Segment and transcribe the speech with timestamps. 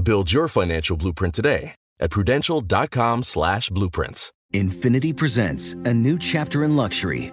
[0.00, 4.32] Build your financial blueprint today at prudential.com slash blueprints.
[4.52, 7.32] Infiniti presents a new chapter in luxury,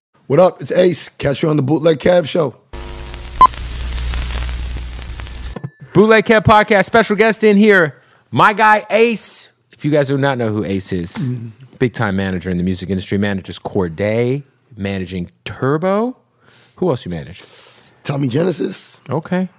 [0.31, 0.61] What up?
[0.61, 1.09] It's Ace.
[1.09, 2.55] Catch you on the Bootleg Kev Show.
[5.93, 8.01] Bootleg Kev Podcast special guest in here,
[8.31, 9.49] my guy Ace.
[9.73, 11.17] If you guys do not know who Ace is,
[11.79, 14.43] big time manager in the music industry, manages Cordae,
[14.77, 16.15] managing Turbo.
[16.77, 17.43] Who else you manage?
[18.05, 19.01] Tommy Genesis.
[19.09, 19.49] Okay.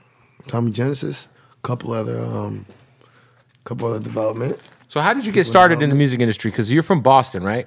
[0.46, 1.28] Tommy Genesis.
[1.60, 2.64] Couple other um
[3.64, 4.58] couple other development.
[4.92, 6.50] So how did you get started in the music industry?
[6.50, 7.66] Because you're from Boston, right?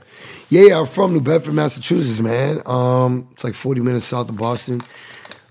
[0.51, 2.61] Yeah, yeah, I'm from New Bedford, Massachusetts, man.
[2.67, 4.79] Um, it's like 40 minutes south of Boston.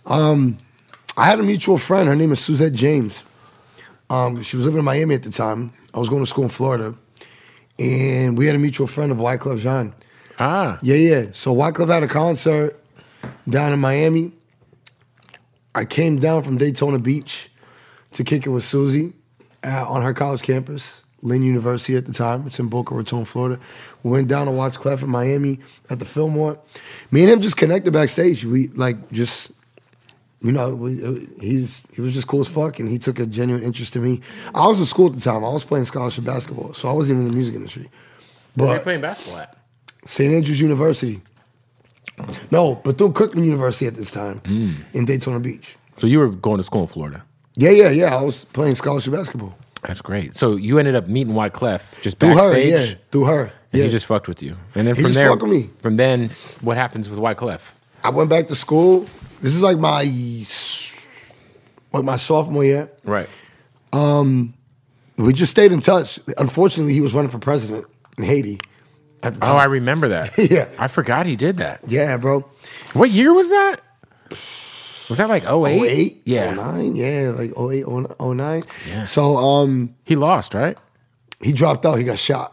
[0.06, 0.59] Um,
[1.16, 2.09] I had a mutual friend.
[2.09, 3.25] Her name is Suzette James.
[4.09, 5.72] Um, she was living in Miami at the time.
[5.93, 6.94] I was going to school in Florida,
[7.77, 9.94] and we had a mutual friend of Wyclef Jean.
[10.38, 10.78] Ah.
[10.81, 11.27] Yeah, yeah.
[11.32, 12.81] So Wyclef had a concert
[13.48, 14.31] down in Miami.
[15.75, 17.50] I came down from Daytona Beach
[18.12, 19.15] to kick it with Susie
[19.65, 22.46] uh, on her college campus, Lynn University at the time.
[22.46, 23.58] It's in Boca Raton, Florida.
[24.02, 25.58] We went down to watch Clef in Miami
[25.90, 26.58] at the Fillmore.
[27.10, 28.44] Me and him just connected backstage.
[28.44, 29.50] We like just,
[30.42, 33.26] you know, we, uh, he's he was just cool as fuck, and he took a
[33.26, 34.20] genuine interest in me.
[34.54, 35.42] I was in school at the time.
[35.44, 37.88] I was playing scholarship basketball, so I wasn't even in the music industry.
[38.54, 39.56] Where are you But playing basketball at?
[40.06, 40.32] St.
[40.32, 41.22] Andrews University.
[42.50, 44.41] No, Bethune Cookman University at this time
[44.92, 45.74] in Daytona Beach.
[45.96, 47.24] So you were going to school in Florida.
[47.56, 48.14] Yeah, yeah, yeah.
[48.14, 49.56] I was playing scholarship basketball.
[49.87, 50.34] That's great.
[50.37, 52.95] So you ended up meeting Wyclef just Through her, yeah.
[53.12, 53.43] Through her.
[53.72, 53.84] And Yeah.
[53.84, 54.56] he just fucked with you.
[54.75, 55.71] And then He from there, fucked with me.
[55.78, 56.31] from then,
[56.61, 57.61] what happens with Wyclef?
[58.03, 59.06] I went back to school.
[59.43, 60.03] This is like my
[61.93, 62.91] like my sophomore year.
[63.05, 63.28] Right.
[63.93, 64.55] Um,
[65.17, 66.19] we just stayed in touch.
[66.39, 67.84] Unfortunately, he was running for president
[68.19, 68.59] in Haiti
[69.22, 69.55] at the time.
[69.55, 70.33] Oh, I remember that.
[70.51, 70.69] Yeah.
[70.78, 71.81] I forgot he did that.
[71.87, 72.45] yeah, bro.
[72.95, 73.77] What year was that?
[75.09, 75.82] Was that like 08?
[75.82, 76.54] 08, Yeah.
[76.54, 77.84] 09, yeah, like 08,
[78.20, 78.65] 09.
[78.88, 79.04] Yeah.
[79.04, 80.78] So um, He lost, right?
[81.42, 81.97] he dropped out.
[81.98, 82.53] He got shot.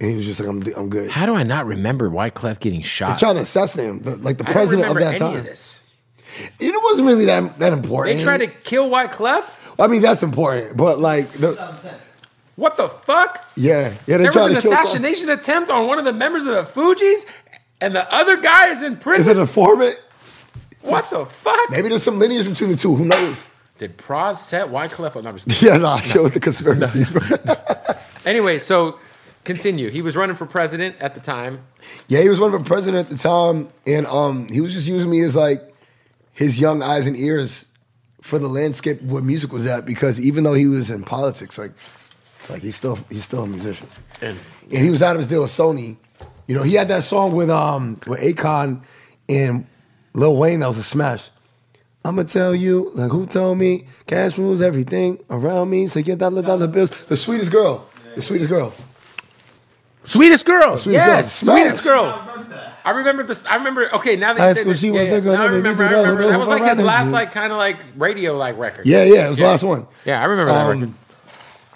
[0.00, 1.10] And he was just like, I'm, I'm good.
[1.10, 3.16] How do I not remember Wyclef getting shot?
[3.16, 5.36] They tried to assassinate him, the- like the I president of that time.
[5.38, 5.46] of.
[5.46, 8.16] It wasn't really that that important.
[8.18, 9.44] They tried to kill Wyclef?
[9.78, 11.54] I mean, that's important, but like, the,
[12.56, 13.44] What the fuck?
[13.56, 14.16] yeah, yeah.
[14.18, 17.24] They There was an assassination attempt on one of the members of the Fugees,
[17.80, 19.20] and the other guy is in prison.
[19.22, 19.98] Is it an informant?
[20.82, 21.70] What the fuck?
[21.70, 22.94] Maybe there's some lineage between the two.
[22.94, 23.48] Who knows?
[23.78, 25.24] Did Pras set Wyclef on?
[25.24, 25.68] No, I'm just kidding.
[25.68, 27.22] Yeah, nah, show with the conspiracies, bro.
[28.24, 29.00] Anyway, so
[29.42, 29.90] continue.
[29.90, 31.58] He was running for president at the time.
[32.06, 35.10] yeah, he was running for president at the time, and um, he was just using
[35.10, 35.60] me as like
[36.32, 37.66] his young eyes and ears
[38.20, 39.84] for the landscape where music was at.
[39.84, 41.72] Because even though he was in politics, like
[42.38, 43.88] it's like he's still he's still a musician,
[44.20, 44.38] And
[44.72, 45.96] and he was out of his deal with Sony.
[46.46, 48.82] You know, he had that song with um with Akon
[49.28, 49.66] and
[50.14, 51.30] Lil Wayne that was a smash.
[52.04, 55.86] I'ma tell you, like who told me cash rules everything around me.
[55.86, 56.90] So get dollar dollar bills.
[57.06, 57.86] The sweetest girl.
[58.14, 58.74] The sweetest girl.
[60.04, 60.76] Sweetest girl.
[60.76, 61.54] Sweetest yes, Girl.
[61.56, 62.28] sweetest girl.
[62.84, 63.46] I remember this.
[63.46, 63.88] I remember.
[63.94, 65.10] Okay, now that you That's said what this, she was yeah.
[65.14, 65.88] thinking, Now I let me remember.
[65.88, 66.22] do I that, remember.
[66.24, 67.12] do That was that, like his do last, that.
[67.12, 68.86] like kind of like radio like record.
[68.86, 69.86] Yeah, yeah, it was the last one.
[70.04, 70.94] Yeah, I remember that Um, record.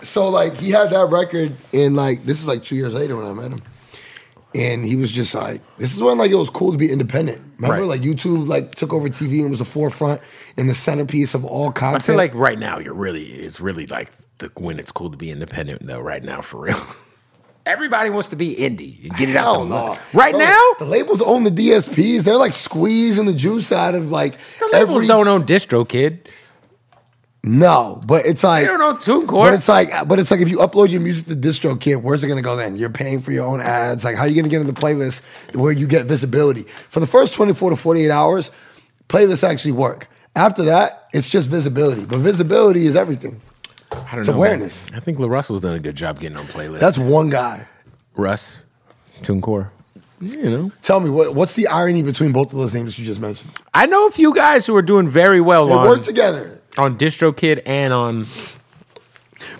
[0.02, 3.26] So like he had that record, and like this is like two years later when
[3.26, 3.62] I met him,
[4.56, 7.40] and he was just like, this is when like it was cool to be independent.
[7.58, 7.88] Remember, Right.
[7.88, 10.20] like YouTube like took over TV and was the forefront
[10.56, 12.02] and the centerpiece of all content.
[12.02, 13.26] I feel like right now you're really.
[13.32, 16.00] It's really like the when it's cool to be independent though.
[16.00, 16.80] Right now, for real.
[17.66, 19.98] Everybody wants to be indie and get it out the no.
[20.12, 22.20] Right Bro, now, the labels own the DSPs.
[22.22, 25.06] They're like squeezing the juice out of like the labels every.
[25.08, 26.28] don't own DistroKid.
[27.48, 29.44] No, but it's like They don't own TuneCore.
[29.44, 32.28] But it's like, but it's like if you upload your music to DistroKid, where's it
[32.28, 32.74] gonna go then?
[32.74, 34.04] You're paying for your own ads.
[34.04, 35.22] Like, how are you gonna get in the playlist
[35.54, 36.64] where you get visibility?
[36.90, 38.50] For the first 24 to 48 hours,
[39.08, 40.08] playlists actually work.
[40.34, 42.04] After that, it's just visibility.
[42.04, 43.40] But visibility is everything.
[43.92, 44.34] I don't it's know.
[44.34, 44.38] man.
[44.38, 44.84] awareness.
[44.92, 46.80] I think La Russell's done a good job getting on playlists.
[46.80, 47.68] That's one guy.
[48.16, 48.58] Russ,
[49.22, 49.70] TuneCore.
[50.20, 53.20] You know, Tell me what, what's the irony between both of those names you just
[53.20, 53.52] mentioned?
[53.74, 56.55] I know a few guys who are doing very well They on work together.
[56.78, 58.26] On DistroKid and on.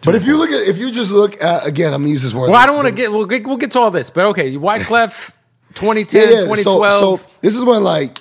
[0.04, 2.34] But if you look at, if you just look at, again, I'm gonna use this
[2.34, 2.50] word.
[2.50, 3.10] Well, I don't want to get.
[3.12, 3.46] We'll get.
[3.46, 4.52] We'll get to all this, but okay.
[4.54, 5.32] Wyclef,
[5.74, 6.40] 2010, Yeah, yeah.
[6.42, 6.60] 2012.
[7.00, 8.18] So, so this is when like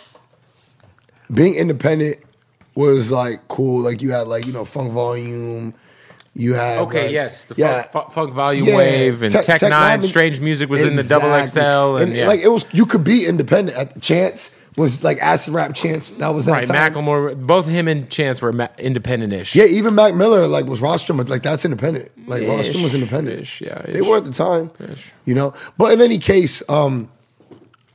[1.34, 2.18] being independent
[2.76, 3.82] was like cool.
[3.82, 5.74] Like you had like you know Funk Volume.
[6.38, 7.84] You had okay, like- yes, the yeah.
[7.84, 11.34] funk, funk volume Yeah, wave and Tech- Tech, Nine, Strange Music was in the double
[11.34, 11.62] Exactly.
[11.72, 12.28] XL, and, yeah.
[12.28, 16.10] like it was you could be independent at the chance was like acid rap chance
[16.12, 16.68] that was that right.
[16.68, 16.94] time.
[16.94, 19.56] Macklemore, both him and Chance were ma- independent-ish.
[19.56, 22.12] Yeah, even Mac Miller like was Rostrum, but like that's independent.
[22.28, 23.42] Like Ish, Rostrum was independent.
[23.42, 24.72] ish, yeah, they were at the time.
[24.80, 25.12] Ish.
[25.26, 27.10] You know, but in any case, um,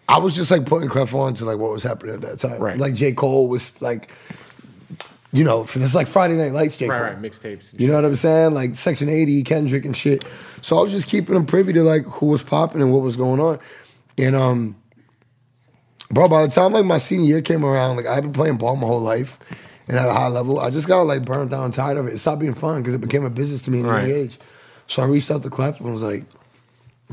[0.09, 2.61] I was just like putting Clef on to like what was happening at that time.
[2.61, 2.79] Right.
[2.79, 4.11] Like J Cole was like,
[5.33, 6.97] you know, for this like Friday Night Lights J Cole.
[6.97, 7.23] right, right.
[7.23, 7.79] Mixtapes.
[7.79, 8.55] You know what I'm saying?
[8.55, 10.25] Like Section 80, Kendrick and shit.
[10.63, 13.17] So I was just keeping them privy to like who was popping and what was
[13.17, 13.59] going on.
[14.19, 14.77] And um
[16.11, 18.77] bro, by the time like my senior year came around, like I've been playing ball
[18.77, 19.39] my whole life
[19.89, 20.59] and at a high level.
[20.61, 22.15] I just got like burnt out and tired of it.
[22.15, 24.09] It stopped being fun because it became a business to me at Right.
[24.09, 24.39] age.
[24.87, 26.25] So I reached out to Clef and was like,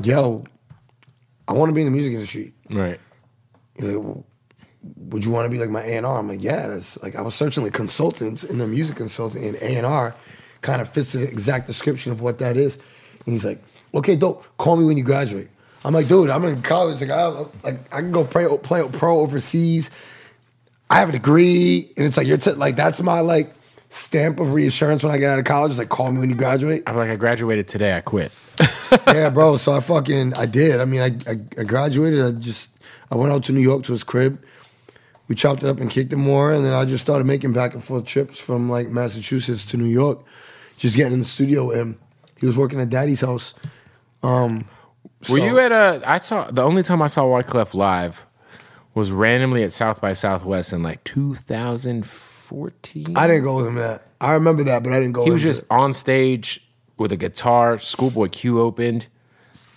[0.02, 0.44] yo,
[1.46, 2.52] I want to be in the music industry.
[2.70, 2.98] Right.
[3.74, 4.24] He's like, well,
[4.96, 6.18] would you want to be like my A and R?
[6.18, 6.66] I'm like, yeah.
[6.68, 10.14] That's like I was searching like consultants in the music consulting and A and R
[10.60, 12.74] kind of fits the exact description of what that is.
[13.24, 13.62] And he's like,
[13.94, 14.44] okay, dope.
[14.58, 15.48] Call me when you graduate.
[15.84, 17.00] I'm like, dude, I'm in college.
[17.00, 17.26] Like, I,
[17.62, 19.90] like I can go play, play pro overseas.
[20.90, 23.52] I have a degree, and it's like you're t- like that's my like
[23.90, 25.70] stamp of reassurance when I get out of college.
[25.70, 26.82] It's like call me when you graduate.
[26.86, 27.96] I'm like, I graduated today.
[27.96, 28.32] I quit.
[29.06, 29.56] yeah, bro.
[29.58, 30.80] So I fucking I did.
[30.80, 32.24] I mean, I, I I graduated.
[32.24, 32.70] I just
[33.10, 34.42] I went out to New York to his crib.
[35.28, 37.74] We chopped it up and kicked it more, and then I just started making back
[37.74, 40.20] and forth trips from like Massachusetts to New York,
[40.78, 41.98] just getting in the studio with him.
[42.38, 43.52] He was working at Daddy's house.
[44.22, 44.64] Um,
[45.22, 46.02] Were so- you at a?
[46.04, 48.26] I saw the only time I saw Wyclef live
[48.94, 53.16] was randomly at South by Southwest in like 2014.
[53.16, 54.06] I didn't go with him that.
[54.20, 55.24] I remember that, but I didn't go.
[55.24, 56.66] He was just on stage
[56.96, 57.78] with a guitar.
[57.78, 59.06] Schoolboy Q opened,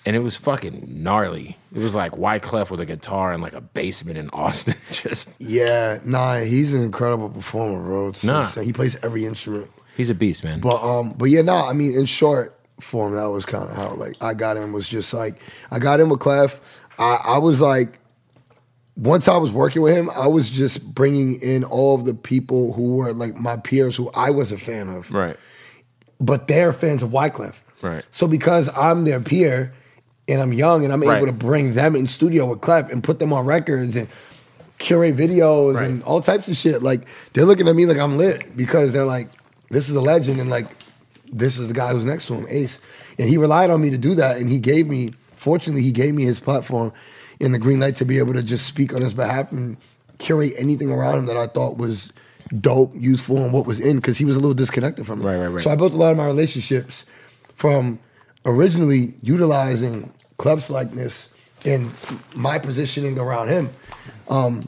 [0.06, 1.58] and it was fucking gnarly.
[1.74, 4.76] It was like Wyclef with a guitar in like a basement in Austin.
[4.92, 6.40] just Yeah, nah.
[6.40, 8.08] He's an incredible performer, bro.
[8.10, 8.42] It's Nah.
[8.42, 8.66] insane.
[8.66, 9.70] He plays every instrument.
[9.98, 10.60] he's a beast, man.
[10.60, 11.68] But um, but yeah, nah.
[11.70, 14.74] I mean, in short form, that was kind of how like I got in.
[14.74, 15.36] Was just like
[15.72, 16.60] I got in with Clef.
[17.00, 18.00] I, I was like,
[18.98, 22.74] once I was working with him, I was just bringing in all of the people
[22.74, 25.38] who were like my peers, who I was a fan of, right,
[26.20, 27.56] but they're fans of Wyclef.
[27.82, 28.04] right.
[28.12, 29.74] So because I'm their peer
[30.28, 31.18] and I'm young and I'm Right.
[31.18, 34.08] able to bring them in studio with Clef and put them on records and
[34.78, 35.86] curate videos Right.
[35.90, 37.02] and all types of shit, like
[37.34, 39.30] they're looking at me like I'm lit because they're like,
[39.70, 40.68] this is a legend and like
[41.32, 42.80] this is the guy who's next to him, Ace.
[43.18, 46.14] And he relied on me to do that and he gave me, fortunately, he gave
[46.14, 46.92] me his platform
[47.40, 49.78] in the green light to be able to just speak on his behalf and
[50.20, 52.12] curate anything around him that I thought was
[52.60, 55.26] dope, useful, and what was in because he was a little disconnected from it.
[55.26, 55.64] Right, right, right.
[55.64, 57.06] So I built a lot of my relationships
[57.56, 58.00] from
[58.46, 61.30] originally utilizing Clef's likeness
[61.66, 61.92] in
[62.36, 63.70] my positioning around him.
[64.30, 64.68] Um,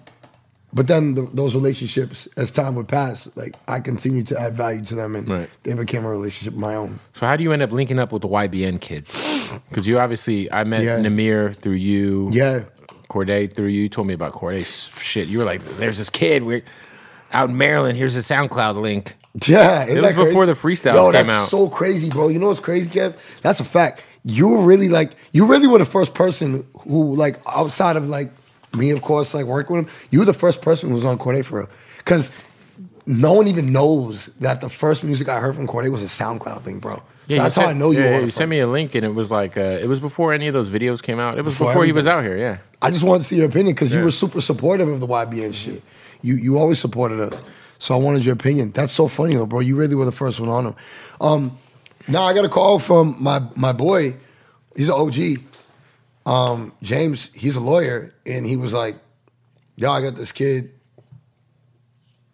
[0.73, 4.83] but then the, those relationships, as time would pass, like I continued to add value
[4.85, 5.49] to them, and Right.
[5.63, 6.99] they became a relationship of my own.
[7.13, 9.11] So how do you end up linking up with the YBN kids?
[9.69, 10.97] Because you obviously, I met Yeah.
[10.97, 12.29] Nahmir through you.
[12.33, 12.61] Yeah,
[13.09, 13.83] Cordae through you.
[13.83, 14.65] You told me about Cordae.
[14.99, 16.43] Shit, you were like, "There's this kid.
[16.43, 16.63] We're
[17.31, 17.97] out in Maryland.
[17.97, 19.15] Here's a SoundCloud link."
[19.47, 19.83] yeah.
[19.85, 21.47] It was before the freestyles Yo, came that's out.
[21.49, 22.27] so crazy, bro.
[22.29, 23.15] You know what's crazy, Kev?
[23.41, 24.01] That's a fact.
[24.23, 28.29] You were really like, you really were the first person who, like, outside of like
[28.75, 29.93] me, of course, like working with him.
[30.11, 32.31] You were the first person who was on Cordae for real, because
[33.05, 36.61] no one even knows that the first music I heard from Cordae was a SoundCloud
[36.61, 37.01] thing, bro.
[37.27, 38.23] So you that's how I know you yeah, were.
[38.23, 40.53] You sent me a link, and it was like, uh, it was before any of
[40.53, 41.37] those videos came out.
[41.37, 42.37] It was Before before, he was out here.
[42.37, 42.57] Yeah.
[42.81, 45.53] I just wanted to see your opinion because you were super supportive of the YBN
[45.53, 45.81] shit.
[46.21, 47.41] You you always supported us,
[47.79, 48.71] so I wanted your opinion.
[48.71, 49.59] That's so funny though, bro.
[49.59, 50.75] You really were the first one on him.
[51.21, 51.57] Um,
[52.07, 54.15] now I got a call from my my boy.
[54.75, 55.15] He's an OG.
[56.25, 57.29] Um, James.
[57.33, 58.95] He's a lawyer, and he was like,
[59.75, 60.71] "Yo, I got this kid."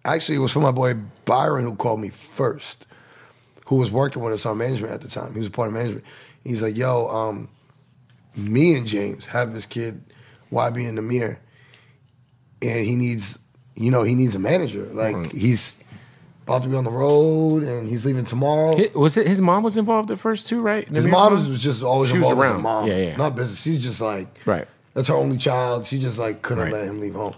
[0.06, 0.94] Actually, it was from my boy
[1.26, 2.86] Byron who called me first.
[3.66, 5.32] who was working with us on management at the time.
[5.34, 6.04] He was a part of management.
[6.44, 7.50] He's like, yo, um,
[8.36, 10.02] me and James have this kid,
[10.52, 11.38] YBN Nahmir,
[12.64, 13.38] and he needs,
[13.76, 14.86] you know, he needs a manager.
[14.86, 15.76] Like he's
[16.50, 18.76] about to be on the road and he's leaving tomorrow.
[18.76, 20.88] Hi- Was it his mom was involved at first too, right?
[20.88, 22.62] His mom was just always She was involved around.
[22.62, 22.88] mom.
[22.88, 23.16] Yeah, yeah.
[23.18, 23.62] Not business.
[23.62, 24.68] She's just like Right.
[24.94, 25.86] That's her only child.
[25.86, 26.74] She just like couldn't Right.
[26.74, 27.34] let him leave home.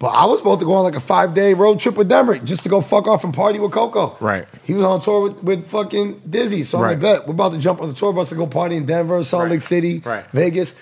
[0.00, 2.44] But I was supposed to go on like a five day road trip with Demrick
[2.44, 4.16] just to go fuck off and party with Coco.
[4.20, 4.46] Right.
[4.64, 6.62] He was on tour with, with fucking Dizzy.
[6.64, 8.76] So I'm like, bet we're about to jump on the tour bus to go party
[8.76, 9.52] in Denver, Salt Right.
[9.52, 10.24] Lake City, Right.
[10.32, 10.74] Vegas.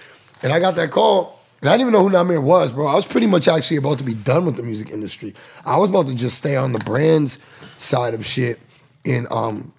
[0.42, 1.35] And I got that call.
[1.66, 2.86] And I didn't even know who Nahmir was, bro.
[2.86, 5.34] I was pretty much actually about to be done with the music industry.
[5.64, 7.40] I was about to just stay on the brands
[7.76, 8.60] side of shit
[9.04, 9.72] in um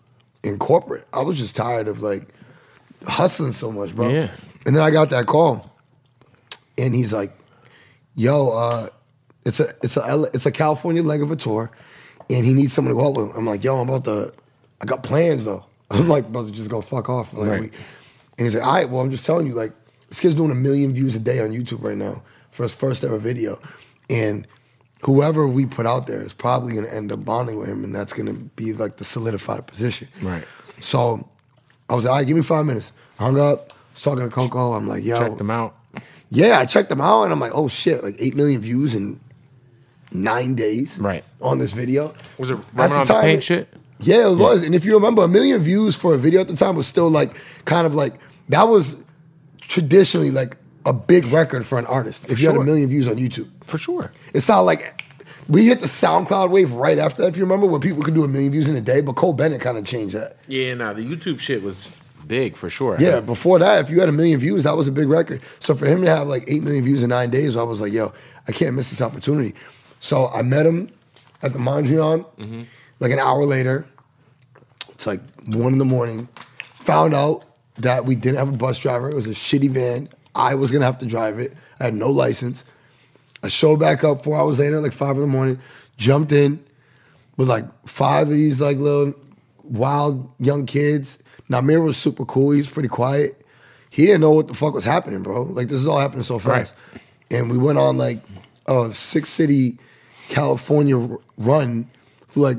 [0.44, 1.08] in corporate.
[1.14, 2.28] I was just tired of like
[3.06, 4.10] hustling so much, bro.
[4.10, 4.32] Yeah.
[4.66, 5.72] And then I got that call,
[6.78, 7.32] and he's like,
[8.16, 8.90] "Yo, uh,
[9.46, 11.72] it's a it's a it's a California leg of a tour,
[12.30, 13.38] and he needs someone to go out with." him.
[13.38, 14.34] I'm like, "Yo, I'm about to,
[14.82, 15.64] I got plans though.
[15.90, 17.62] I'm like about to just go fuck off." Like, Right.
[17.62, 17.72] we-
[18.38, 19.72] and he's like, "All right, well, I'm just telling you, like,
[20.10, 22.22] this kid's doing a million views a day on YouTube right now
[22.52, 23.60] for his first ever video,
[24.10, 24.48] and."
[25.04, 27.94] Whoever we put out there is probably going to end up bonding with him, and
[27.96, 30.08] that's going to be like the solidified position.
[30.24, 30.44] Right.
[30.80, 31.30] So
[31.88, 32.92] I was like, all right, give me five minutes.
[33.20, 34.74] I hung up, was talking to Coco.
[34.74, 35.20] I'm like, yo.
[35.20, 35.76] Check them out.
[36.32, 39.20] Yeah, I checked them out and I'm like, oh shit, like 8 million views in
[40.12, 41.24] nine days Right.
[41.42, 42.16] on this video.
[42.40, 43.68] Was it At Roman on the time, paint shit?
[44.00, 44.64] Yeah, it was.
[44.64, 47.10] And if you remember, a million views for a video at the time was still
[47.10, 48.14] like kind of like,
[48.50, 48.98] that was
[49.68, 52.30] traditionally like a big record for an artist.
[52.30, 53.50] If you had a million views on YouTube.
[53.66, 54.12] For sure.
[54.34, 55.04] It's not like
[55.50, 58.24] we hit the SoundCloud wave right after that, if you remember, where people could do
[58.24, 60.38] a million views in a day, but Cole Bennett kind of changed that.
[60.48, 62.98] Yeah, no, the YouTube shit was big for sure.
[63.00, 65.42] Yeah, before that, if you had a million views, that was a big record.
[65.60, 67.94] So for him to have like eight million views in nine days, I was like,
[67.94, 68.14] yo,
[68.48, 69.54] I can't miss this opportunity.
[70.00, 70.92] So I met him
[71.42, 72.62] at the Mondrian, mm-hmm.
[73.00, 73.88] like an hour later.
[74.90, 76.28] It's like one in the morning.
[76.82, 77.46] Found out
[77.80, 79.10] that we didn't have a bus driver.
[79.10, 80.10] It was a shitty van.
[80.36, 81.56] I was gonna have to drive it.
[81.80, 82.64] I had no license.
[83.44, 85.60] I showed back up four hours later, like five in the morning.
[85.98, 86.64] Jumped in
[87.38, 89.14] with like five of these like little
[89.64, 91.18] wild young kids.
[91.50, 92.52] Nahmir was super cool.
[92.52, 93.44] He was pretty quiet.
[93.90, 95.44] He didn't know what the fuck was happening, bro.
[95.44, 96.76] Like this is all happening so fast.
[97.32, 98.20] And we went on like
[98.66, 99.80] a six city
[100.30, 101.90] California run
[102.28, 102.58] through like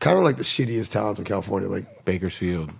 [0.00, 1.68] kind of like the shittiest towns in California.
[1.68, 2.72] Like Bakersfield,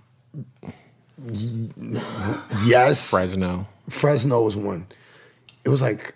[2.65, 3.67] yes, Fresno.
[3.89, 4.87] Fresno was one.
[5.63, 6.13] It was like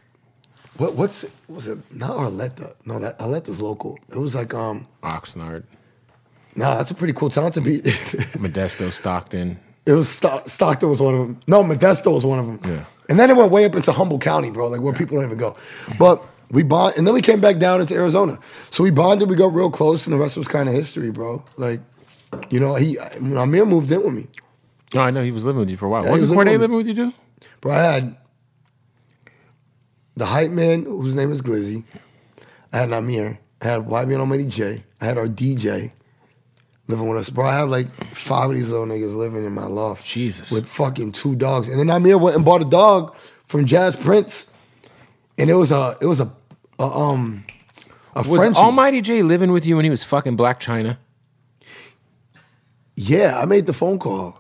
[0.78, 2.74] what what's was it not Arleta?
[2.86, 4.00] No, that Arleta's local.
[4.10, 5.64] It was like um Oxnard,
[6.56, 7.80] no, that's a pretty cool town to be.
[7.82, 9.60] Modesto, Stockton.
[9.86, 11.40] It was Stock- Stockton was one of them.
[11.48, 12.76] No, Modesto was one of them.
[12.76, 12.86] Yeah.
[13.08, 15.38] And then it went way up into Humboldt County, bro, like where people don't even
[15.38, 15.56] go.
[15.98, 18.40] But we bond, and then we came back down into Arizona.
[18.72, 21.44] So we bonded, we got real close, and the rest was kind of history, bro.
[21.58, 21.80] Like,
[22.50, 24.28] you know, he when Amir moved in with me,
[24.94, 26.02] No, I know he was living with you for a while.
[26.04, 27.48] Yeah, he Wasn't was Corday living with living with you too?
[27.62, 27.74] bro.
[27.74, 28.18] I had
[30.16, 31.84] the hype man, whose name is Glizzy.
[32.74, 33.40] I had Amir.
[33.62, 34.84] I had YB and Almighty Jay.
[35.02, 35.92] I had our DJ
[36.88, 37.46] living with us, bro.
[37.46, 40.06] I had like five of these little niggas living in my loft.
[40.06, 40.50] Jesus.
[40.52, 41.68] with fucking two dogs.
[41.68, 43.16] And then Amir went and bought a dog
[43.46, 44.50] from Jazz Prince,
[45.38, 46.32] and it was a it was a,
[46.80, 47.46] a um
[48.16, 48.60] a Was Frenchie.
[48.60, 50.98] Almighty Jay living with you when he was fucking Blac Chyna?
[52.96, 54.39] Yeah, I made the phone call.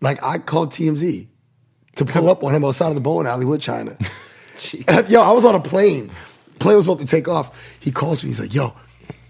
[0.00, 1.26] Like I called TMZ
[1.96, 3.96] to pull up on him outside of the bowling alley with Chyna.
[5.10, 6.10] yo, I was on a plane.
[6.58, 7.56] Plane was about to take off.
[7.80, 8.28] He calls me.
[8.30, 8.74] He's like, "Yo,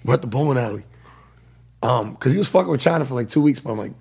[0.05, 0.85] we're at the bowling alley."
[1.83, 3.61] Um, because he was fucking with Chyna for like two weeks.
[3.61, 3.93] But I'm like,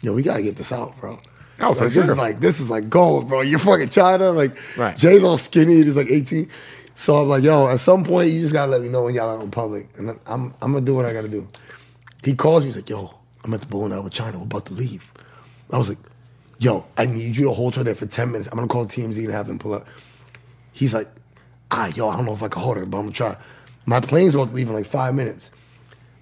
[0.00, 1.18] "Yo, we gotta get this out, bro."
[1.60, 2.10] Oh, for This sure.
[2.12, 3.42] is like this is like gold, bro.
[3.42, 4.34] You're fucking Chyna.
[4.34, 4.96] Like Right.
[4.96, 5.74] Jay's all skinny.
[5.84, 6.48] He's like 18.
[6.96, 9.28] So I'm like, yo, at some point you just gotta let me know when y'all
[9.36, 11.46] out in public, and then I'm I'm gonna do what I gotta do.
[12.24, 12.68] He calls me.
[12.68, 13.14] He's like, yo,
[13.44, 14.36] I'm at the bowling alley with Chyna.
[14.36, 15.12] We're about to leave.
[15.70, 15.98] I was like,
[16.58, 18.48] yo, I need you to hold her there for 10 minutes.
[18.50, 19.86] I'm gonna call TMZ and have them pull up.
[20.72, 21.08] He's like,
[21.70, 23.36] ah, yo, I don't know if I can hold her, but I'm gonna try.
[23.86, 25.50] My plane's about to leave in like five minutes.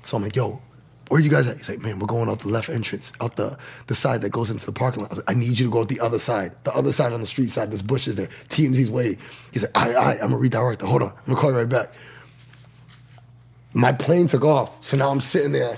[0.04, 0.60] So I'm like, yo,
[1.08, 1.58] where you guys at?
[1.58, 4.50] He's like, man, we're going out the left entrance, out the, the side that goes
[4.50, 5.10] into the parking lot.
[5.10, 7.12] I was like, I need you to go out the other side, the other side
[7.12, 7.70] on the street side.
[7.70, 8.28] There's bushes there.
[8.48, 9.18] TMZ's waiting.
[9.52, 10.86] He's like, all right, all right, I'm gonna redirect her.
[10.86, 11.92] Hold on, I'm gonna call you right back.
[13.74, 15.76] My plane took off, so now I'm sitting there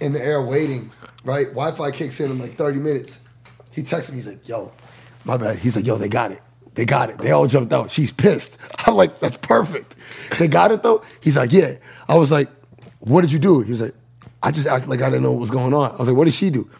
[0.00, 0.90] in the air waiting,
[1.26, 1.48] right?
[1.48, 3.20] Wi-Fi kicks in in like 30 minutes.
[3.72, 4.72] He texts me, he's like, yo,
[5.24, 5.58] my bad.
[5.58, 6.40] He's like, yo, they got it.
[6.74, 7.18] They got it.
[7.18, 7.90] They all jumped out.
[7.90, 8.58] She's pissed.
[8.86, 9.96] I'm like, that's perfect.
[10.38, 11.02] They got it though?
[11.20, 11.74] He's like, yeah.
[12.08, 12.48] I was like,
[13.00, 13.60] what did you do?
[13.60, 13.94] He was like,
[14.42, 15.92] I just acted like I didn't know what was going on.
[15.92, 16.70] I was like, what did she do?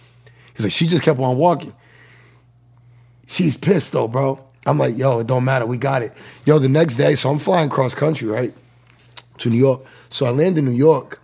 [0.55, 1.75] He's like, she just kept on walking.
[3.27, 4.43] She's pissed though, bro.
[4.65, 5.67] I'm like, yo, it don't matter.
[5.67, 6.13] We got it.
[6.45, 8.53] Yo, the next day, so I'm flying cross country, right?
[9.39, 9.85] To New York.
[10.09, 11.21] So I land in New York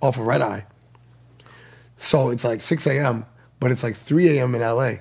[0.00, 0.66] off of red eye.
[1.98, 3.26] So it's like 6 a.m.,
[3.60, 4.54] but it's like 3 a.m.
[4.54, 4.92] in LA.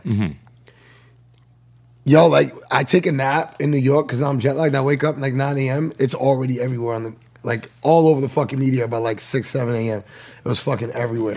[2.03, 4.75] Yo, like I take a nap in New York because I'm jet lagged.
[4.75, 5.93] I wake up like 9 a.m.
[5.99, 9.75] It's already everywhere on the like all over the fucking media by like 6, 7
[9.75, 9.99] a.m.
[9.99, 11.35] It was fucking everywhere.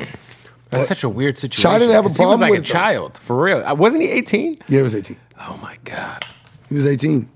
[0.70, 1.68] That's But such a weird situation.
[1.70, 3.64] Chyna didn't have a 'cause He was problem like with a child, for real.
[3.66, 4.58] Uh, Wasn't he 18?
[4.68, 5.16] Yeah, he was 18.
[5.40, 6.24] Oh my God.
[6.68, 7.28] He was 18.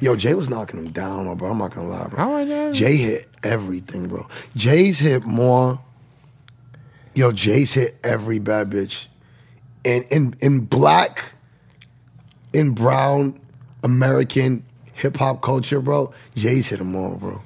[0.00, 1.50] Yo, Jay was knocking him down, bro.
[1.52, 2.18] I'm not gonna lie, bro.
[2.18, 2.72] How I know?
[2.72, 4.26] Jay hit everything, bro.
[4.56, 5.78] Jay's hit more.
[7.14, 9.06] Yo, Jay's hit every bad bitch.
[9.84, 11.34] And in in black,
[12.52, 13.38] in brown,
[13.82, 14.64] American
[14.94, 17.42] hip hop culture, bro, Jay's hit them all, bro.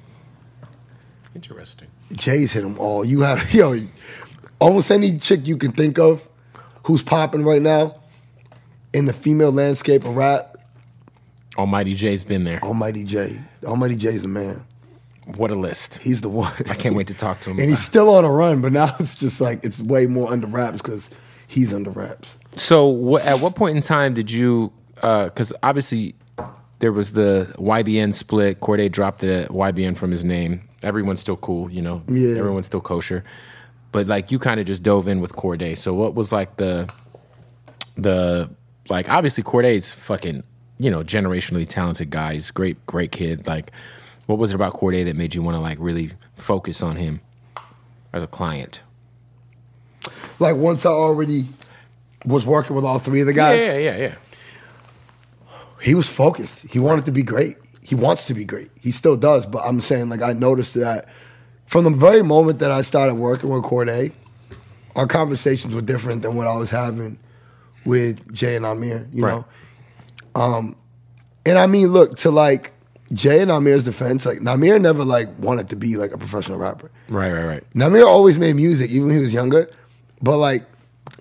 [1.35, 1.89] Interesting.
[2.13, 3.05] Jay's hit them all.
[3.05, 3.81] You have yo,
[4.59, 6.29] almost any chick you can think of
[6.85, 7.97] who's popping right now
[8.93, 10.57] in the female landscape of rap.
[11.59, 12.63] Almighty Jay's been there.
[12.63, 13.41] Almighty Jay.
[13.65, 14.65] Almighty Jay's the man.
[15.27, 15.99] What a list.
[15.99, 16.53] He's the one.
[16.71, 17.59] I can't wait to talk to him.
[17.61, 20.47] and he's still on a run, but now it's just like it's way more under
[20.47, 21.11] wraps because
[21.49, 22.39] he's under wraps.
[22.55, 24.73] So, at what point in time did you?
[25.03, 26.15] Uh, because obviously,
[26.79, 28.61] there was the YBN split.
[28.61, 30.63] Cordae dropped the YBN from his name.
[30.83, 32.03] Everyone's still cool, you know.
[32.09, 32.37] Yeah.
[32.37, 33.25] Everyone's still kosher.
[33.93, 35.77] But like, you kind of just dove in with Cordae.
[35.77, 36.89] So, what was like the
[37.97, 38.49] the
[38.89, 39.09] like?
[39.09, 40.45] Obviously, Cordae's fucking
[40.79, 42.35] you know generationally talented guy.
[42.35, 43.47] He's great, great kid.
[43.47, 43.73] Like,
[44.27, 47.21] what was it about Cordae that made you want to like really focus on him
[48.13, 48.81] as a client?
[50.39, 51.47] Like once I already
[52.25, 54.15] was working with all three of the guys, yeah, yeah, yeah.
[55.81, 56.67] he was focused.
[56.71, 57.57] He wanted to be great.
[57.83, 58.69] He wants to be great.
[58.81, 59.47] He still does.
[59.47, 61.09] But I'm saying like I noticed that
[61.67, 64.13] from the very moment that I started working with Cordae,
[64.95, 67.19] our conversations were different than what I was having
[67.85, 69.07] with Jay and Amir.
[69.13, 69.31] You Right.
[69.37, 69.45] know.
[70.35, 70.77] Um,
[71.45, 72.73] and I mean, look to like
[73.13, 74.27] Jay and Nahmir's defense.
[74.27, 76.91] Like Nahmir never like wanted to be like a professional rapper.
[77.09, 77.65] Right, right, right.
[77.75, 79.71] Nahmir always made music, even when he was younger,
[80.21, 80.65] but like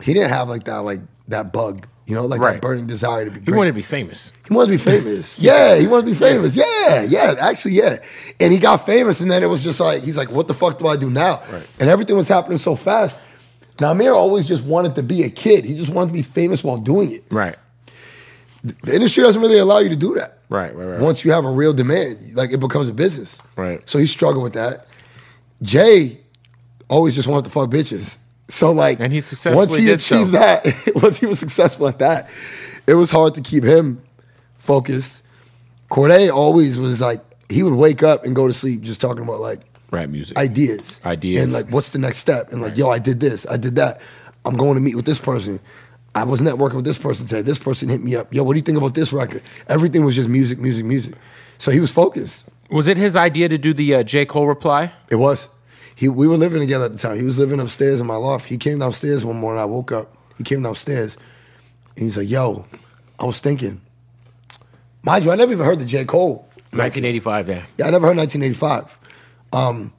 [0.02, 2.54] he didn't have like that like that bug, you know, like Right.
[2.54, 3.40] that burning desire to be.
[3.40, 3.58] He great.
[3.58, 4.32] wanted to be famous.
[4.48, 5.38] He wanted to be famous.
[5.50, 6.56] yeah, he wanted to be famous.
[6.56, 7.98] Yeah, yeah, actually, yeah.
[8.40, 10.80] And he got famous, and then it was just like he's like, "What the fuck
[10.80, 11.68] do I do now?" Right.
[11.80, 13.22] And everything was happening so fast.
[13.78, 15.66] Nahmir always just wanted to be a kid.
[15.66, 17.26] He just wanted to be famous while doing it.
[17.30, 17.58] Right.
[18.64, 20.40] The industry doesn't really allow you to do that.
[20.50, 21.00] Right, right, right.
[21.00, 23.42] Once you have a real demand, like it becomes a business.
[23.56, 23.88] Right.
[23.90, 24.88] So he struggled with that.
[25.62, 26.20] Jay
[26.90, 28.18] always just wanted to fuck bitches.
[28.48, 30.18] So like, And he successfully once he did so.
[30.18, 30.66] achieved that,
[31.02, 32.30] once he was successful at that,
[32.86, 34.04] it was hard to keep him
[34.60, 35.24] focused.
[35.90, 39.40] Cordae always was like he would wake up and go to sleep just talking about
[39.40, 40.38] like Rap music.
[40.38, 41.38] ideas, Ideas.
[41.44, 44.02] and like what's the next step, and like yo, I did this, I did that.
[44.44, 45.60] I'm going to meet with this person.
[46.16, 47.42] I was networking with this person today.
[47.42, 48.34] This person hit me up.
[48.34, 49.44] Yo, what do you think about this record?
[49.68, 51.14] Everything was just music, music, music.
[51.58, 52.46] So he was focused.
[52.72, 54.26] was it his idea to do the uh, J.
[54.26, 54.94] Cole reply?
[55.10, 55.50] It was.
[55.94, 57.18] He we were living together at the time.
[57.18, 58.48] He was living upstairs in my loft.
[58.48, 59.62] He came downstairs one morning.
[59.62, 60.16] I woke up.
[60.38, 61.18] He came downstairs,
[61.96, 62.66] and he's like, "Yo,
[63.20, 63.82] I was thinking."
[65.04, 66.48] Mind you, I never even heard the J Cole.
[66.72, 67.66] 1985, yeah.
[67.78, 68.98] Yeah, I never heard 1985.
[69.54, 69.94] Um,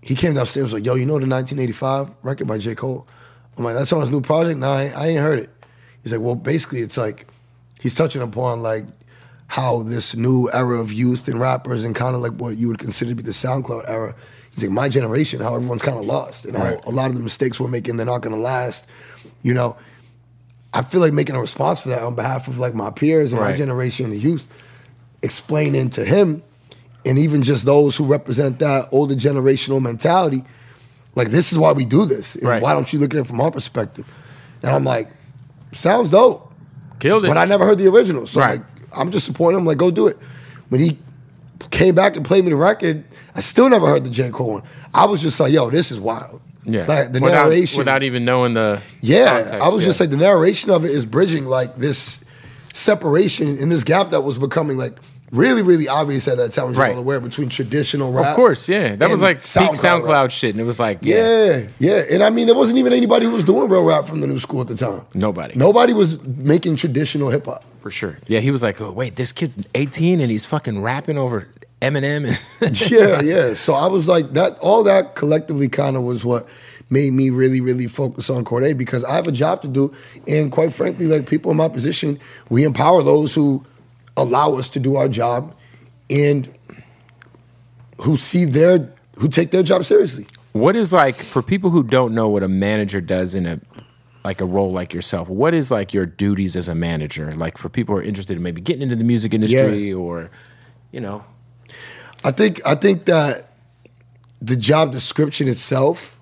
[0.00, 3.06] he came downstairs was like, "Yo, you know the 1985 record by J Cole?"
[3.56, 5.50] I'm like, "That's on his new project." No, I, I ain't heard it.
[6.02, 7.26] He's like, "Well, basically, it's like
[7.80, 8.86] he's touching upon like
[9.48, 12.78] how this new era of youth and rappers and kind of like what you would
[12.78, 14.14] consider to be the SoundCloud era.
[14.54, 17.22] He's like, my generation, how everyone's kind of lost and how a lot of the
[17.22, 18.86] mistakes we're making, they're not going to last.
[19.42, 19.76] You know,
[20.72, 23.40] I feel like making a response for that on behalf of like my peers and
[23.42, 23.56] my Right.
[23.56, 24.48] generation, the youth,
[25.22, 26.42] explaining to him
[27.04, 30.44] and even just those who represent that older generational mentality,
[31.14, 32.36] like this is why we do this.
[32.36, 32.62] And Right.
[32.62, 34.12] Why don't you look at it from our perspective?
[34.62, 35.10] And I'm like,
[35.72, 36.52] sounds dope.
[37.00, 37.28] Killed it.
[37.28, 38.26] But I never heard the original.
[38.26, 38.60] So Right.
[38.60, 40.18] like, I'm just supporting him, like, go do it.
[40.68, 40.98] When he
[41.70, 44.30] came back and played me the record, I still never heard the J.
[44.30, 44.62] Cole one.
[44.94, 46.40] I was just like, yo, this is wild.
[46.64, 46.86] yeah.
[46.86, 47.78] Like the without, narration.
[47.78, 48.80] Without even knowing the.
[49.00, 49.88] Yeah, context, I was yeah.
[49.88, 52.24] just like the narration of it is bridging like this
[52.72, 54.96] separation in this gap that was becoming like
[55.32, 56.70] really, really obvious at that time.
[56.70, 56.88] As Right.
[56.88, 58.26] you're well aware between traditional rap.
[58.26, 58.94] Of course, yeah.
[58.94, 60.30] That was like peak SoundCloud rap.
[60.30, 60.50] shit.
[60.54, 61.16] And it was like, yeah.
[61.16, 64.20] Yeah, yeah, and I mean, there wasn't even anybody who was doing real rap from
[64.20, 65.02] the new school at the time.
[65.14, 65.54] Nobody.
[65.56, 67.64] Nobody was making traditional hip hop.
[67.80, 68.18] For sure.
[68.28, 71.48] Yeah, he was like, oh, wait, this kid's 18 and he's fucking rapping over
[71.80, 72.38] Eminem.
[72.60, 73.54] And yeah, yeah.
[73.54, 74.56] So I was like that.
[74.60, 76.46] All that collectively kind of was what
[76.90, 79.92] made me really, really focus on Cordae because I have a job to do,
[80.28, 83.64] and quite frankly, like people in my position, we empower those who
[84.16, 85.54] allow us to do our job,
[86.10, 86.52] and
[88.02, 90.26] who see their who take their job seriously.
[90.52, 93.60] What is like for people who don't know what a manager does in a
[94.24, 95.28] like a role like yourself?
[95.28, 97.34] What is like your duties as a manager?
[97.34, 100.30] Like for people who are interested in maybe getting into the music industry or
[100.90, 101.24] you know,
[102.24, 103.48] I think I think that
[104.40, 106.18] the job description itself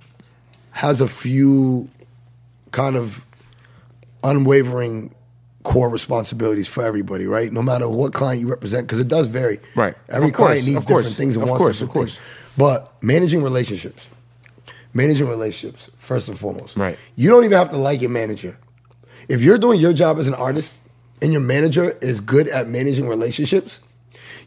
[0.73, 1.89] has a few
[2.71, 3.25] kind of
[4.23, 5.15] unwavering
[5.63, 7.53] core responsibilities for everybody, right?
[7.53, 9.61] No matter what client you represent, because it does vary.
[9.75, 9.95] Right.
[10.09, 12.15] Every course, client needs different things and of wants course, different of course.
[12.17, 12.57] things.
[12.57, 14.09] But managing relationships,
[14.95, 16.77] managing relationships first and foremost.
[16.77, 16.99] Right.
[17.17, 18.59] You don't even have to like your manager.
[19.29, 20.79] If you're doing your job as an artist
[21.21, 23.81] and your manager is good at managing relationships,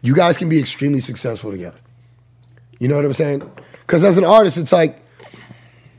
[0.02, 1.78] you guys can be extremely successful together.
[2.80, 3.50] You know what I'm saying?
[3.82, 5.00] Because as an artist, it's like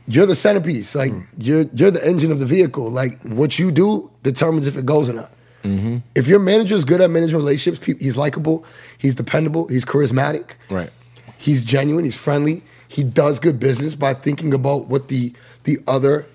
[0.07, 0.95] you're the centerpiece.
[0.95, 1.21] Like hmm.
[1.37, 2.89] you're you're the engine of the vehicle.
[2.89, 5.31] Like what you do determines if it goes or not.
[5.63, 5.97] Mm-hmm.
[6.13, 8.63] If your manager is good at managing relationships, he's likable,
[8.99, 10.91] he's dependable, he's charismatic, Right.
[11.39, 16.27] he's genuine, he's friendly, he does good business by thinking about what the the other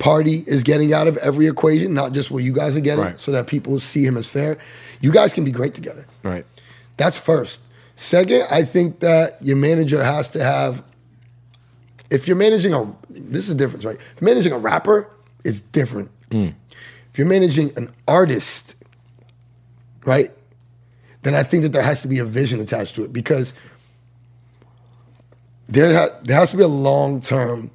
[0.00, 3.20] party is getting out of every equation, not just what you guys are getting, Right.
[3.20, 4.58] so that people see him as fair.
[5.00, 6.04] You guys can be great together.
[6.24, 6.44] Right.
[6.96, 7.60] That's first.
[7.94, 10.82] Second, I think that your manager has to have.
[12.10, 13.96] If you're managing a, this is the difference, right?
[13.96, 15.08] If you're managing a rapper,
[15.44, 16.10] it's different.
[16.30, 16.54] Mm.
[17.12, 18.74] If you're managing an artist,
[20.04, 20.30] right,
[21.22, 23.54] then I think that there has to be a vision attached to it because
[25.68, 27.70] there ha- there has to be a long term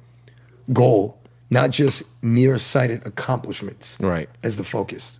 [0.72, 1.18] goal,
[1.50, 4.28] not just nearsighted accomplishments Right.
[4.42, 5.18] as the focus.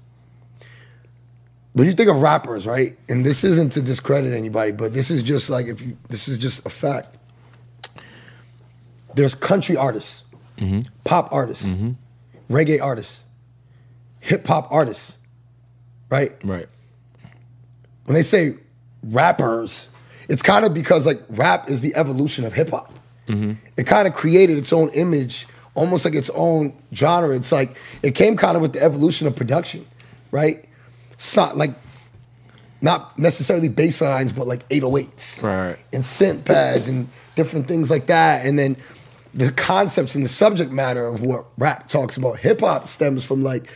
[1.74, 5.22] When you think of rappers, right, and this isn't to discredit anybody, but this is
[5.22, 7.16] just like if you, this is just a fact.
[9.14, 10.24] There's country artists,
[11.04, 11.66] pop artists,
[12.50, 13.20] reggae artists,
[14.20, 15.16] hip hop artists,
[16.10, 16.32] right?
[16.44, 16.66] Right.
[18.04, 18.56] When they say
[19.02, 19.88] rappers,
[20.28, 22.92] it's kind of because like rap is the evolution of hip hop.
[23.28, 23.52] Mm-hmm.
[23.76, 27.34] It kind of created its own image, almost like its own genre.
[27.36, 29.86] It's like it came kind of with the evolution of production,
[30.30, 30.64] right?
[31.18, 31.70] So, like
[32.80, 35.78] not necessarily bass lines, but like 808s Right, right.
[35.92, 38.44] and synth pads and different things like that.
[38.44, 38.76] And then
[39.34, 42.38] the concepts and the subject matter of what rap talks about.
[42.38, 43.68] Hip hop stems from like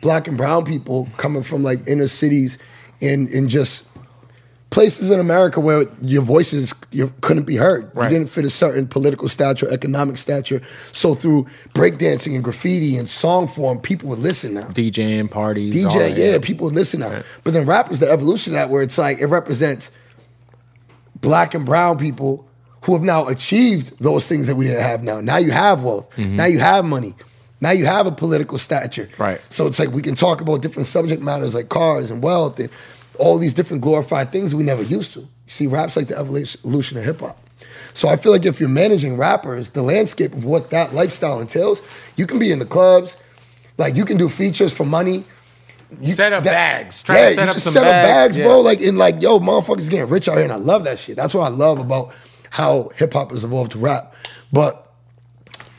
[0.00, 2.58] black and brown people coming from like inner cities
[3.00, 3.86] and in just
[4.74, 7.94] places in America where your voices you couldn't be heard.
[7.94, 8.10] Right.
[8.10, 10.60] You didn't fit a certain political stature, economic stature.
[10.90, 14.66] So through breakdancing and graffiti and song form, people would listen now.
[14.68, 15.86] DJing parties.
[15.86, 17.22] all DJ, yeah, people would listen now.
[17.44, 19.92] But then rap is the evolution of that where it's like it represents
[21.20, 22.44] black and brown people
[22.84, 25.20] who have now achieved those things that we didn't have now.
[25.20, 26.10] Now you have wealth.
[26.16, 26.36] Mm-hmm.
[26.36, 27.14] Now you have money.
[27.60, 29.08] Now you have a political stature.
[29.16, 29.40] Right.
[29.48, 32.68] So it's like we can talk about different subject matters like cars and wealth and
[33.18, 35.20] all these different glorified things we never used to.
[35.20, 37.38] You see, rap's like the evolution of hip hop.
[37.94, 41.80] So I feel like if you're managing rappers, the landscape of what that lifestyle entails,
[42.16, 43.16] you can be in the clubs,
[43.78, 45.24] like you can do features for money.
[46.00, 47.02] You, Set up bags.
[47.02, 48.46] Try yeah, set you up just set bags, up bags, yeah.
[48.46, 48.60] bro.
[48.60, 51.16] Like in like, yo, motherfuckers getting rich out here, and I love that shit.
[51.16, 52.12] That's what I love about
[52.54, 54.14] how hip hop has evolved to rap.
[54.52, 54.88] But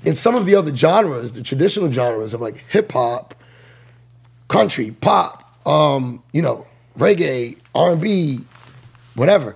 [0.03, 3.33] in some of the other genres, the traditional genres of like hip hop,
[4.49, 6.67] country, pop, um, you know,
[6.99, 8.39] reggae, R and B,
[9.13, 9.55] whatever,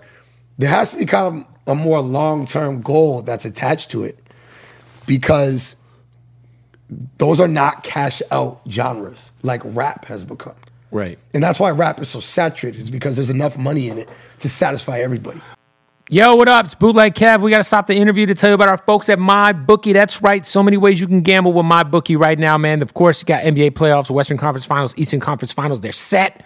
[0.60, 4.18] there has to be kind of a more long term goal that's attached to it
[5.06, 5.76] because
[7.18, 10.56] those are not cash out genres like rap has become.
[10.90, 11.20] Right.
[11.34, 14.08] And that's why rap is so saturated, is because there's enough money in it
[14.40, 15.42] to satisfy everybody.
[16.12, 16.66] Yo, what up?
[16.66, 17.40] It's Bootleg Kev.
[17.40, 19.94] We got to stop the interview to tell you about our folks at MyBookie.
[19.94, 20.44] That's right.
[20.44, 22.82] So many ways you can gamble with MyBookie right now, man.
[22.82, 25.82] Of course, you got NBA playoffs, Western Conference Finals, Eastern Conference Finals.
[25.82, 26.44] They're set.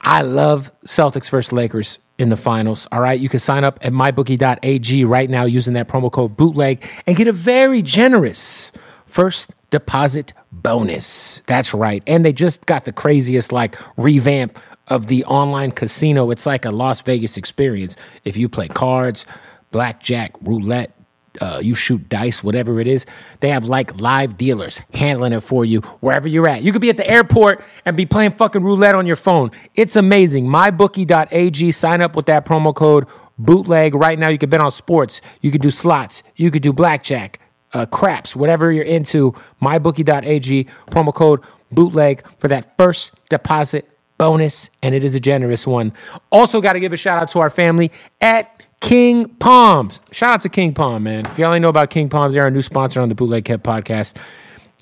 [0.00, 2.88] I love Celtics versus Lakers in the finals.
[2.92, 3.20] All right.
[3.20, 7.28] You can sign up at mybookie.ag right now using that promo code bootleg and get
[7.28, 8.72] a very generous
[9.04, 11.42] first deposit bonus.
[11.46, 12.02] That's right.
[12.06, 16.30] And they just got the craziest like revamp of the online casino.
[16.30, 17.96] It's like a Las Vegas experience.
[18.24, 19.24] If you play cards,
[19.70, 20.94] blackjack, roulette,
[21.40, 23.06] uh, you shoot dice, whatever it is,
[23.40, 26.62] they have like live dealers handling it for you wherever you're at.
[26.62, 29.50] You could be at the airport and be playing fucking roulette on your phone.
[29.74, 30.46] It's amazing.
[30.46, 31.72] MyBookie.ag.
[31.72, 33.06] Sign up with that promo code
[33.38, 34.28] bootleg right now.
[34.28, 35.20] You can bet on sports.
[35.40, 36.22] You could do slots.
[36.36, 37.40] You could do blackjack,
[37.72, 39.34] uh, craps, whatever you're into.
[39.60, 40.66] MyBookie.ag.
[40.90, 41.40] Promo code
[41.72, 43.88] bootleg for that first deposit
[44.18, 45.92] bonus, and it is a generous one.
[46.30, 50.00] Also, got to give a shout out to our family at King Palms.
[50.12, 51.26] Shout out to King Palm, man.
[51.26, 53.58] If y'all ain't know about King Palms, they're our new sponsor on the Bootleg Kev
[53.58, 54.16] podcast.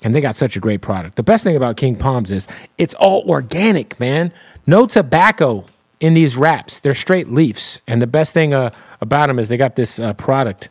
[0.03, 1.15] And they got such a great product.
[1.15, 4.33] The best thing about King Palms is it's all organic, man.
[4.67, 5.65] No tobacco
[6.01, 6.81] in these wraps.
[6.81, 7.79] They're straight leaves.
[7.87, 10.67] And the best thing uh, about them is they got this uh, product.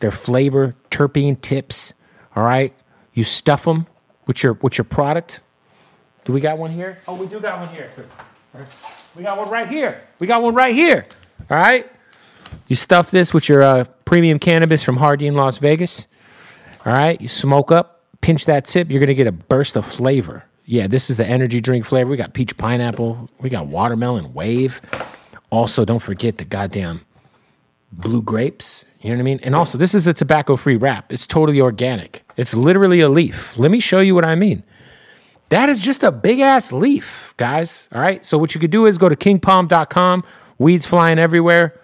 [0.00, 1.94] They're flavor terpene tips.
[2.34, 2.74] All right,
[3.14, 3.86] you stuff them
[4.26, 5.40] with your with your product.
[6.24, 6.98] Do we got one here?
[7.08, 7.90] Oh, we do got one here.
[9.16, 10.02] We got one right here.
[10.18, 11.06] We got one right here.
[11.50, 11.90] All right.
[12.66, 16.08] You stuff this with your uh, premium cannabis from Jardin in Las Vegas,
[16.84, 20.44] All right, you smoke up, pinch that tip, you're gonna get a burst of flavor.
[20.64, 22.10] Yeah, this is the energy drink flavor.
[22.10, 24.80] We got peach pineapple, we got watermelon wave.
[25.50, 27.02] Also, don't forget the goddamn
[27.92, 28.84] blue grapes.
[29.00, 29.40] You know what I mean?
[29.42, 31.12] And also, this is a tobacco free wrap.
[31.12, 32.24] It's totally organic.
[32.36, 33.56] It's literally a leaf.
[33.58, 34.62] Let me show you what I mean.
[35.50, 37.88] That is just a big ass leaf, guys.
[37.92, 38.24] All right.
[38.24, 40.24] So, what you could do is go to kingpalm.com.
[40.58, 41.80] Weeds flying everywhere.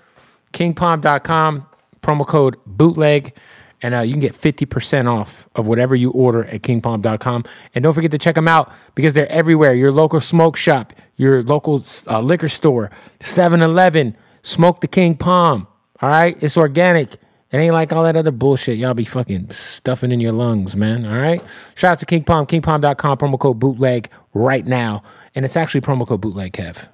[0.52, 1.66] Kingpalm.com,
[2.00, 3.34] promo code bootleg,
[3.82, 7.44] and uh, you can get 50% off of whatever you order at kingpalm.com.
[7.74, 9.74] And don't forget to check them out because they're everywhere.
[9.74, 15.66] Your local smoke shop, your local uh, liquor store, 7 Eleven, smoke the King Palm.
[16.00, 16.36] All right.
[16.40, 17.16] It's organic.
[17.52, 21.06] It ain't like all that other bullshit y'all be fucking stuffing in your lungs, man.
[21.06, 21.42] All right.
[21.74, 25.02] Shout out to King Palm, kingpalm.com, promo code bootleg right now.
[25.34, 26.88] And it's actually promo code bootleg Kev.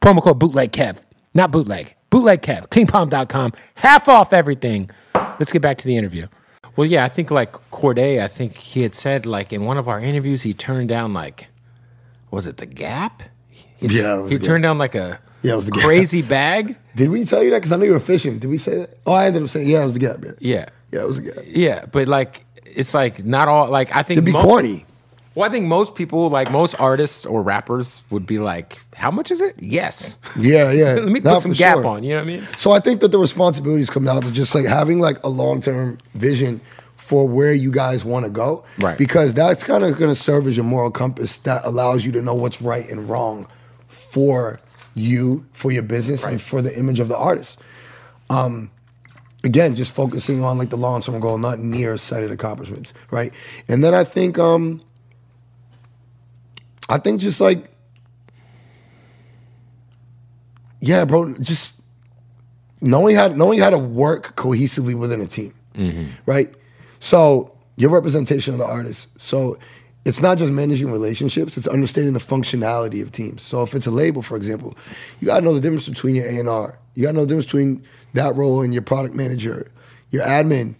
[0.00, 0.98] Promo code bootleg Kev,
[1.34, 1.94] not bootleg.
[2.10, 4.90] Bootleg Kev, kingpalm.com, half off everything.
[5.14, 6.26] Let's get back to the interview.
[6.76, 9.88] Well, yeah, I think like Cordae, I think he had said like in one of
[9.88, 11.48] our interviews, he turned down like,
[12.30, 13.22] was it the Gap?
[13.48, 15.84] He, Yeah, it was he the turned down like a Yeah, it was the Gap.
[15.84, 16.76] crazy bag.
[16.96, 17.58] Did we tell you that?
[17.58, 18.38] Because I know you were fishing.
[18.38, 18.98] Did we say that?
[19.06, 20.36] Oh, I ended up saying, yeah, it was the gap, man.
[20.40, 21.44] Yeah, Yeah, it was the gap.
[21.46, 24.84] yeah, but like it's like not all like I think It'd be mo- corny.
[25.34, 29.30] Well, I think most people, like most artists or rappers, would be like, "How much
[29.30, 30.16] is it?" Yes.
[30.36, 30.94] Yeah, yeah.
[30.94, 31.86] Let me put some for gap sure.
[31.86, 32.02] on.
[32.02, 32.42] You know what I mean?
[32.56, 35.60] So I think that the responsibilities come down to just like having like a long
[35.60, 36.60] term vision
[36.96, 38.64] for where you guys want to go.
[38.80, 38.98] Right.
[38.98, 42.20] Because that's kind of going to serve as your moral compass that allows you to
[42.22, 43.46] know what's right and wrong
[43.86, 44.58] for
[44.98, 47.58] you, for your business, and for the image of the artist.
[48.30, 48.70] Um,
[49.44, 53.32] again, just focusing on like the long term goal, not near sighted accomplishments, right?
[53.68, 54.82] And then I think, um,
[56.88, 57.70] I think just like,
[60.80, 61.80] yeah, bro, just
[62.80, 65.54] knowing how knowing how to work cohesively within a team,
[66.26, 66.52] right?
[67.00, 69.08] So your representation of the artist.
[69.20, 69.58] So
[70.08, 73.42] it's not just managing relationships; it's understanding the functionality of teams.
[73.42, 74.76] So if it's a label, for example,
[75.20, 76.78] you got to know the difference between your A and R.
[76.94, 77.82] You got to know the difference between
[78.14, 79.70] that role and your product manager,
[80.10, 80.74] your admin,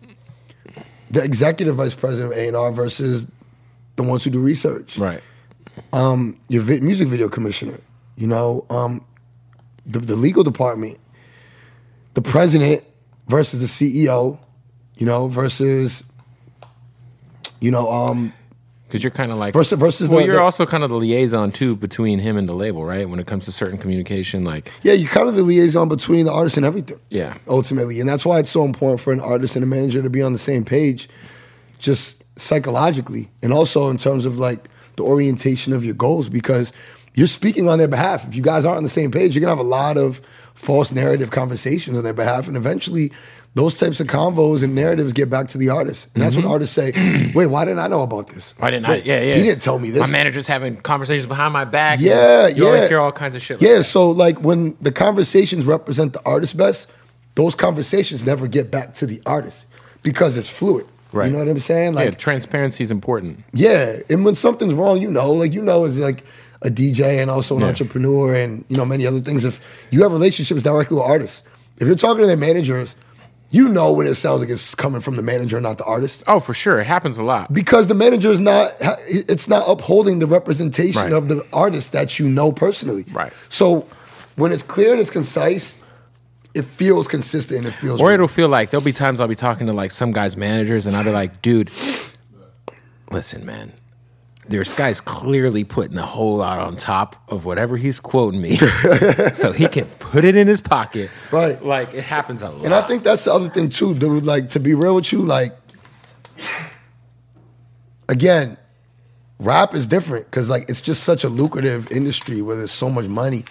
[1.10, 3.26] the executive vice president of A and R versus
[3.96, 5.22] the ones who do research Right.
[6.48, 7.78] your vi- music video commissioner,
[8.16, 9.04] you know, um,
[9.84, 10.98] the, the legal department,
[12.14, 12.84] the president
[13.26, 14.38] versus the CEO,
[14.96, 16.02] you know, versus,
[17.60, 18.32] you know, um,
[18.88, 20.96] Because you're kind of like versus versus Well, the, you're the- also kind of the
[20.96, 23.06] liaison too between him and the label, right?
[23.08, 26.32] When it comes to certain communication, like yeah, you're kind of the liaison between the
[26.32, 26.98] artist and everything.
[27.10, 27.36] Yeah.
[27.46, 30.22] ultimately, and that's why it's so important for an artist and a manager to be
[30.22, 31.08] on the same page,
[31.78, 36.72] just psychologically, and also in terms of like the orientation of your goals, because
[37.18, 38.26] you're speaking on their behalf.
[38.26, 40.22] If you guys aren't on the same page, you're gonna have a lot of
[40.54, 43.12] false narrative conversations on their behalf, and eventually.
[43.54, 46.52] Those types of convos and narratives get back to the artist, and that's when mm-hmm.
[46.52, 46.92] artists say,
[47.34, 48.54] "Wait, why didn't I know about this?
[48.58, 49.04] why didn't Wait, I?
[49.04, 49.34] Yeah, yeah.
[49.34, 50.00] He didn't tell me this.
[50.00, 51.98] My manager's having conversations behind my back.
[51.98, 53.60] Yeah, you always hear all kinds of shit.
[53.60, 56.88] Yeah, Like so like when the conversations represent the artist best,
[57.34, 59.64] those conversations never get back to the artist
[60.02, 60.86] because it's fluid.
[61.10, 61.26] Right.
[61.26, 61.94] You know what I'm saying?
[61.94, 62.00] that.
[62.00, 63.44] yeah, Like, transparency is important.
[63.54, 66.22] yeah, and when something's wrong, you know, like you know, as like
[66.62, 67.68] a DJ and also an Yeah.
[67.68, 69.44] entrepreneur and you know many other things.
[69.44, 71.42] If you have relationships directly with artists,
[71.78, 72.96] if you're talking to their managers,
[73.50, 76.22] you know when it sounds like it's coming from the manager, not the artist.
[76.26, 77.52] Oh, for sure, it happens a lot.
[77.52, 78.74] because the manager is not
[79.08, 81.12] it's not upholding the representation Right.
[81.12, 83.32] of the artist that you know personally Right.
[83.48, 83.86] so
[84.36, 85.74] when it's clear and it's concise
[86.54, 88.14] it feels consistent and it feels Or real.
[88.14, 90.96] it'll feel like there'll be times I'll be talking to like some guy's managers and
[90.96, 91.70] I'll be like, dude,
[93.12, 93.72] listen, man.
[94.48, 98.56] This guy's clearly putting a whole lot on top of whatever he's quoting me.
[99.34, 101.10] so he can put it in his pocket.
[101.30, 101.62] Right.
[101.62, 102.64] Like it happens a lot.
[102.64, 105.20] and i think that's the other thing too dude like to be real with you
[105.20, 105.52] like
[108.08, 108.56] again
[109.38, 113.06] rap is different because like it's just such a lucrative industry where there's so much
[113.06, 113.44] money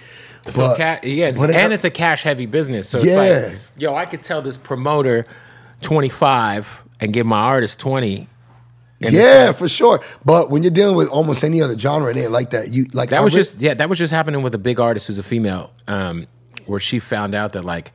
[0.50, 2.88] So But- ca- yeah, it's, but it- and it's a cash heavy business.
[2.90, 3.50] So it's Yeah.
[3.50, 5.26] like, yo, I could tell this promoter
[5.82, 8.30] 25 and give my artist 20.
[9.00, 10.02] Yeah, for sure.
[10.26, 12.70] But when you're dealing with almost any other genre, it ain't like that.
[12.70, 14.80] You like That I was re- just yeah, that was just happening with a big
[14.80, 16.26] artist who's a female, um,
[16.66, 17.92] where she found out that like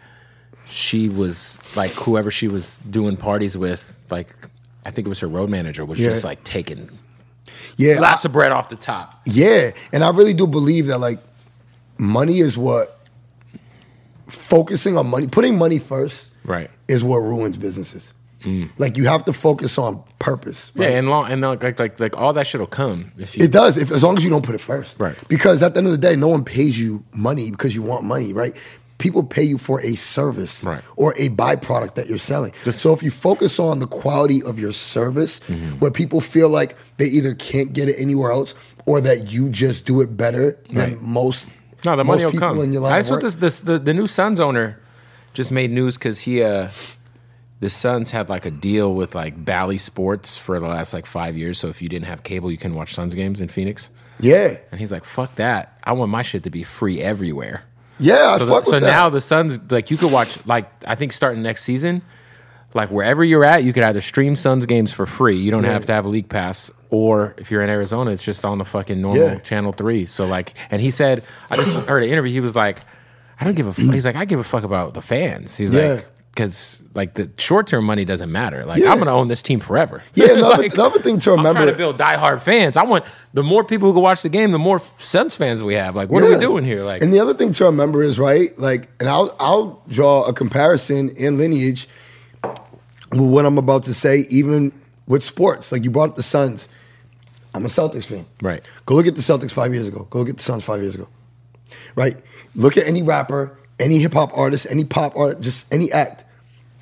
[0.67, 4.29] she was like whoever she was doing parties with, like
[4.85, 6.11] I think it was her road manager, was Yeah.
[6.11, 6.89] just like taking
[7.77, 9.23] yeah, lots of bread off the top.
[9.27, 11.19] Yeah, and I really do believe that like
[11.99, 13.01] money is what
[14.29, 16.71] focusing on money, putting money first, Right.
[16.89, 18.13] is what ruins businesses.
[18.79, 20.73] Like you have to focus on purpose.
[20.75, 23.51] Yeah, and long and like like like, like all that shit'll come if you It
[23.53, 24.99] does, if as long as you don't put it first.
[25.01, 25.17] Right.
[25.29, 28.05] Because at the end of the day, no one pays you money because you want
[28.05, 28.57] money, right?
[28.99, 30.81] people pay you for a service Right.
[30.95, 32.53] or a byproduct that you're selling.
[32.71, 35.81] so if you focus on the quality of your service, Mm-hmm.
[35.81, 38.55] where people feel like they either can't get it anywhere else
[38.87, 41.03] or that you just do it better than Right.
[41.03, 41.49] most.
[41.85, 42.61] No, the most money will come.
[42.63, 44.79] in your line That's what this, this the, the new Suns owner
[45.35, 46.69] just made news because he uh
[47.63, 51.37] the Suns had like a deal with like Bally Sports for the last like five
[51.37, 51.59] years.
[51.59, 53.89] So if you didn't have cable, you can watch Suns games in Phoenix.
[54.21, 55.79] Yeah, And he's like, "Fuck that!
[55.85, 57.63] I want my shit to be free everywhere."
[58.01, 58.91] yeah, I So, fuck the- so with that.
[58.91, 62.03] now the Suns like you could watch like I think starting next season,
[62.75, 65.37] like wherever you're at, you could either stream Suns games for free.
[65.39, 68.45] You don't have to have a league pass, or if you're in Arizona, it's just
[68.45, 69.39] on the fucking normal Yeah.
[69.39, 70.07] channel three.
[70.07, 72.33] So like, and he said, I just heard an interview.
[72.33, 72.81] He was like,
[73.41, 73.73] I don't give a.
[73.73, 73.93] Fuck.
[73.95, 75.57] He's like, I give a fuck about the fans.
[75.57, 75.95] He's Yeah.
[75.95, 78.65] like, because like the short term money doesn't matter.
[78.65, 78.91] Like Yeah.
[78.93, 80.03] I'm gonna own this team forever.
[80.15, 82.77] Yeah, another- Like, another thing to I'm trying remember- to build diehard fans.
[82.77, 85.75] I want the more people who can watch the game, the more Suns fans we
[85.75, 85.95] have.
[85.95, 86.83] Like, what are we doing here?
[86.85, 90.33] Like, and the other thing to remember is right, like, and I'll I'll draw a
[90.33, 91.87] comparison in lineage
[93.11, 94.73] with what I'm about to say, even
[95.07, 95.71] with sports.
[95.73, 96.69] Like you brought up the Suns.
[97.55, 98.25] I'm a Celtics fan.
[98.41, 98.65] Right.
[98.87, 100.07] Go look at the Celtics five years ago.
[100.09, 101.07] Go look at the Suns five years ago.
[101.95, 102.19] Right.
[102.55, 106.25] Look at any rapper, any hip hop artist, any pop artist, just any act.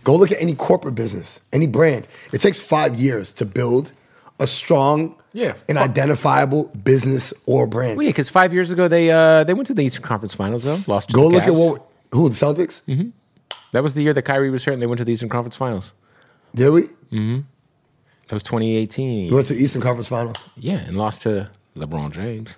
[0.05, 2.07] Go look at any corporate business, any brand.
[2.33, 3.93] It takes five years to build
[4.39, 5.55] a strong Yeah.
[5.69, 7.97] and identifiable business or brand.
[7.97, 10.65] Well, yeah, because five years ago they uh they went to the Eastern Conference Finals
[10.65, 12.81] though, lost to Go look at what who the Celtics.
[13.73, 15.57] that was the year that Kyrie was hurt and they went to the Eastern Conference
[15.57, 15.93] Finals.
[16.55, 16.83] Did we?
[17.13, 19.29] That was 2018.
[19.29, 20.37] We went to the Eastern Conference Finals.
[20.57, 22.57] Yeah, and lost to LeBron James.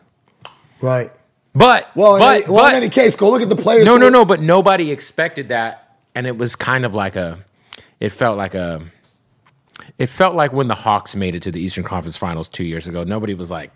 [0.81, 1.11] Right.
[1.55, 3.85] But Well, but, in, well but in any case, go look at the players.
[3.85, 7.39] no no no, but nobody expected that, and it was kind of like a,
[8.01, 8.83] it felt like a,
[9.99, 12.89] it felt like when the Hawks made it to the Eastern Conference Finals two years
[12.89, 13.05] ago.
[13.05, 13.71] Nobody was like,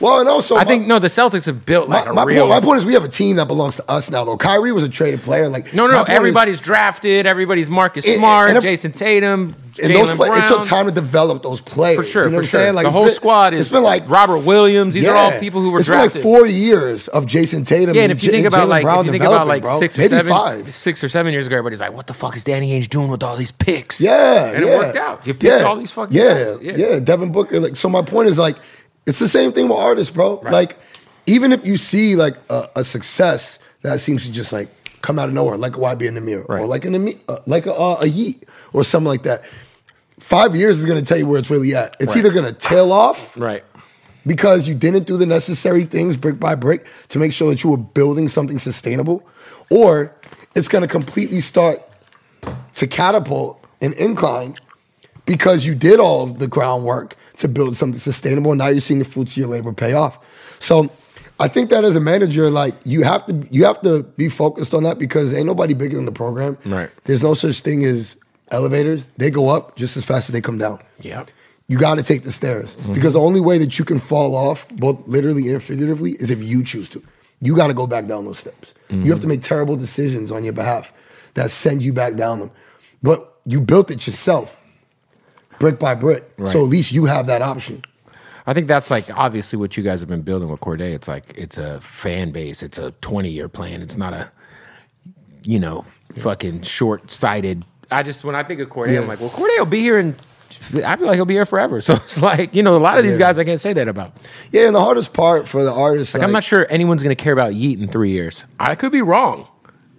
[0.00, 2.24] Well, and also, I my- think no, the Celtics have built like my, a my,
[2.24, 2.46] real.
[2.46, 4.24] point, my point is we have a team that belongs to us now.
[4.24, 5.48] Though Kyrie was a traded player.
[5.48, 5.98] Like no, no, no.
[5.98, 7.26] point is- Everybody's drafted.
[7.26, 10.44] Everybody's Marcus And- Smart, and if- Jayson Tatum, and those play, Brown.
[10.44, 11.96] it took time to develop those players.
[11.96, 12.60] For sure, you know for what I'm sure.
[12.60, 12.74] saying?
[12.74, 14.94] Like the whole been- squad is It's been like Robert Williams.
[14.94, 16.22] These are all people who were It's drafted.
[16.22, 17.96] been like four years of Jayson Tatum.
[17.96, 19.78] yeah, and if you think about like Brown if you think about like bro.
[19.80, 20.72] six or seven, five.
[20.74, 23.22] six or seven years ago, everybody's like, "What the fuck is Danny Ainge doing with
[23.24, 24.70] all these picks?" Yeah, and yeah.
[24.70, 25.26] it worked out.
[25.26, 25.62] You picked yeah.
[25.62, 26.58] all these fucking yeah, guys.
[26.78, 27.58] Yeah, Devin Booker.
[27.58, 28.56] Like, so my point is like,
[29.06, 30.40] it's the same thing with artists, bro.
[30.44, 30.76] Like,
[31.26, 34.68] even if you see like a, a success that seems to just like
[35.02, 37.98] come out of nowhere, like a YBN Nahmir, or like an uh, like a, uh,
[38.00, 39.44] a Yeat or something like that.
[40.20, 41.96] Five years is going to tell you where it's really at.
[42.00, 42.24] It's Right.
[42.24, 43.62] either going to tail off right.
[44.24, 47.70] because you didn't do the necessary things brick by brick to make sure that you
[47.70, 49.22] were building something sustainable,
[49.70, 50.14] or
[50.54, 51.80] it's going to completely start
[52.74, 54.54] to catapult an incline
[55.26, 59.04] because you did all the groundwork to build something sustainable, and now you're seeing the
[59.04, 60.18] fruits of your labor pay off.
[60.60, 60.90] So.
[61.40, 64.72] I think that as a manager, like you have to, you have to be focused
[64.72, 66.56] on that because ain't nobody bigger than the program.
[66.64, 66.88] Right.
[67.06, 68.16] There's no such thing as
[68.52, 71.30] elevators; they go up just as fast as they come down Yep.
[71.66, 72.94] you got to take the stairs Mm-hmm.
[72.94, 76.40] because the only way that you can fall off, both literally and figuratively, is if
[76.40, 77.02] you choose to.
[77.40, 78.72] You got to go back down those steps.
[78.88, 79.10] You Mm-hmm.
[79.10, 80.92] have to make terrible decisions on your behalf
[81.34, 82.52] that send you back down them.
[83.02, 84.56] But you built it yourself,
[85.58, 86.24] brick by brick.
[86.44, 87.82] So at least you have that option.
[88.46, 90.92] I think that's like obviously what you guys have been building with Cordae.
[90.94, 92.62] It's like it's a fan base.
[92.62, 93.80] It's a twenty year plan.
[93.82, 94.30] It's not a
[95.46, 97.64] you know fucking short sighted.
[97.90, 100.14] I just when I think of Cordae, I'm like, well, Cordae will be here and
[100.84, 101.80] I feel like he'll be here forever.
[101.80, 103.26] So it's like you know a lot of these Yeah.
[103.26, 104.12] guys I can't say that about.
[104.52, 107.14] Yeah, and the hardest part for the artist, Like, like, I'm not sure anyone's going
[107.16, 108.44] to care about Yeat in three years.
[108.60, 109.48] I could be wrong.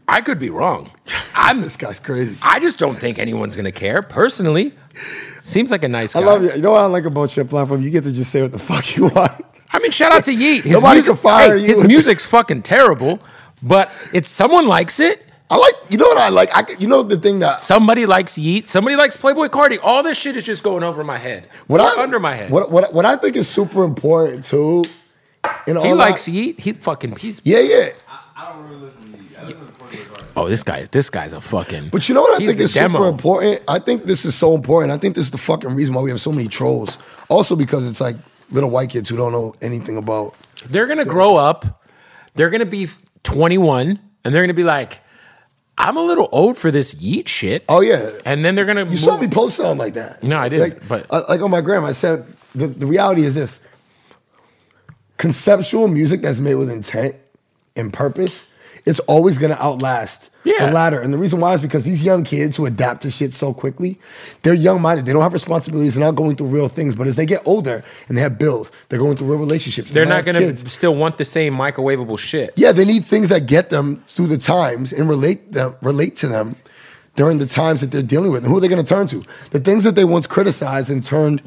[0.08, 0.92] I could be wrong.
[1.36, 1.62] I'm.
[1.62, 2.38] this guy's crazy.
[2.44, 4.74] I just don't think anyone's going to care personally.
[5.46, 6.22] Seems like a nice guy.
[6.22, 6.52] I love you.
[6.54, 7.82] You know what I like about your platform?
[7.84, 9.32] You get to just say what the fuck you want.
[9.72, 10.64] I mean, shout out to Yeat.
[10.64, 11.68] His Nobody music, can fire hey, you.
[11.68, 13.20] His music's fucking terrible,
[13.62, 15.22] but it's someone likes it.
[15.50, 15.76] I like.
[15.90, 16.50] You know what I like?
[16.56, 16.64] I.
[16.64, 18.68] can- You know the thing that Somebody likes Yeat.
[18.68, 19.78] Somebody likes Playboi Carti.
[19.84, 21.48] All this shit is just going over my head.
[21.68, 22.50] what I under my head.
[22.50, 24.84] What what what I think is super important too.
[25.68, 26.60] In he all likes that- Yeat.
[26.60, 27.18] He fucking.
[27.18, 27.40] He's.
[27.44, 27.90] Yeah, yeah.
[28.36, 29.26] I don't really listen to you.
[29.40, 29.75] I listen to Portugal Garden.
[30.36, 30.86] Oh, this guy.
[30.92, 31.90] This guy's a fucking.
[31.90, 33.00] But you know what I think is demo.
[33.00, 33.62] super important?
[33.68, 34.92] I think this is so important.
[34.92, 36.98] I think this is the fucking reason why we have so many trolls.
[37.30, 38.18] Also because it's like
[38.52, 40.36] little white kids who don't know anything about.
[40.70, 41.84] They're gonna grow up.
[42.36, 42.90] They're gonna be
[43.24, 45.00] 21, and they're gonna be like,
[45.78, 48.86] "I'm a little old for this Yeat shit." Oh yeah, And then they're gonna.
[48.90, 50.22] you saw me post something like that.
[50.22, 53.24] No, I didn't, Like, but- uh, like on my gram, I said the, the reality
[53.24, 53.62] is this:
[55.18, 57.16] conceptual music that's made with intent
[57.76, 58.50] and purpose
[58.86, 60.68] it's always gonna outlast Yeah.
[60.68, 61.00] the latter.
[61.02, 63.98] And the reason why is because these young kids who adapt to shit so quickly,
[64.44, 65.06] they're young minded.
[65.08, 65.96] They don't have responsibilities.
[65.96, 66.94] They're not going through real things.
[66.94, 69.92] But as they get older and they have bills, they're going through real relationships.
[69.92, 72.54] They're they not going to still want the same microwavable shit.
[72.56, 76.28] Yeah, they need things that get them through the times and relate them, relate to
[76.28, 76.56] them
[77.16, 78.44] during the times that they're dealing with.
[78.44, 79.24] And who are they going to turn to?
[79.50, 81.42] The things that they once criticized and turned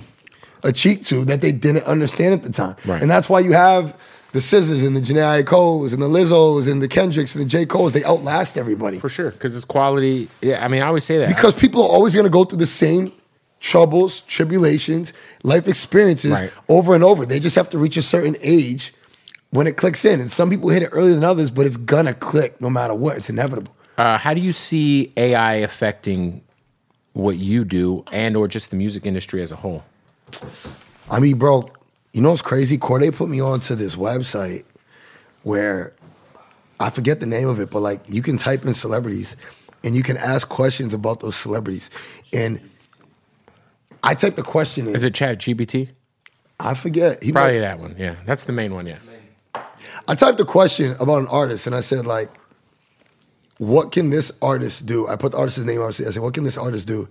[0.65, 2.75] a cheek to that they didn't understand at the time.
[2.85, 3.01] Right.
[3.01, 3.97] And that's why you have
[4.39, 7.67] the SZAs and the Janae Coles and the Lizzos and the Kendricks and the J.
[7.67, 7.91] Coles.
[7.93, 9.01] They outlast everybody.
[9.01, 10.29] For sure, because it's quality.
[10.41, 11.29] Yeah, I mean, I always say that.
[11.29, 13.13] Because people are always going to go through the same
[13.59, 15.13] troubles, tribulations,
[15.43, 16.53] life experiences Right.
[16.69, 17.27] over and over.
[17.27, 18.95] They just have to reach a certain age
[19.51, 20.21] when it clicks in.
[20.21, 23.17] And some people hit it earlier than others, but it's gonna click no matter what.
[23.17, 23.73] It's inevitable.
[23.97, 26.43] Uh, how do you see AI affecting
[27.15, 29.83] what you do and or just the music industry as a whole?
[31.11, 31.69] I mean, bro,
[32.19, 32.77] you know what's crazy?
[32.79, 34.65] Cordae put me onto this website
[35.45, 35.93] where
[36.81, 39.37] I forget the name of it, but like you can type in celebrities
[39.85, 41.91] and you can ask questions about those celebrities.
[42.33, 42.61] And
[44.03, 44.97] I typed the question in.
[44.97, 45.91] Is it Chat GPT?
[46.59, 47.23] I forget.
[47.23, 47.95] He Probably might- that one.
[47.97, 48.89] Yeah, that's the main one.
[48.89, 48.99] Yeah.
[50.09, 52.31] I typed a question about an artist and I said, like,
[53.59, 55.07] what can this artist do?
[55.07, 56.09] I put the artist's name, obviously.
[56.09, 57.09] I said, what can this artist do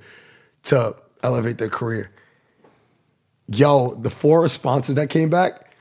[0.63, 2.11] to elevate their career?
[3.47, 5.73] Yo, the four responses that came back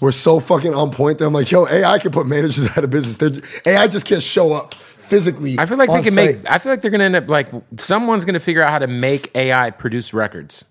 [0.00, 2.90] were so fucking on point that I'm like, yo, AI can put managers out of
[2.90, 3.16] business.
[3.16, 3.32] They're,
[3.66, 5.56] AI just can't show up physically.
[5.58, 6.36] I feel like they can site.
[6.36, 6.50] make.
[6.50, 9.34] I feel like they're gonna end up like someone's gonna figure out how to make
[9.34, 10.64] AI produce records.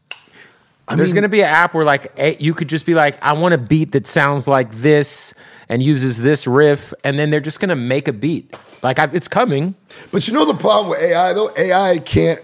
[0.90, 3.34] There's mean- gonna be an app where like a, you could just be like, I
[3.34, 5.34] want a beat that sounds like this
[5.70, 8.56] and uses this riff, and then they're just gonna make a beat.
[8.82, 9.76] Like I, it's coming.
[10.12, 11.52] But you know the problem with AI though?
[11.58, 12.42] AI can't.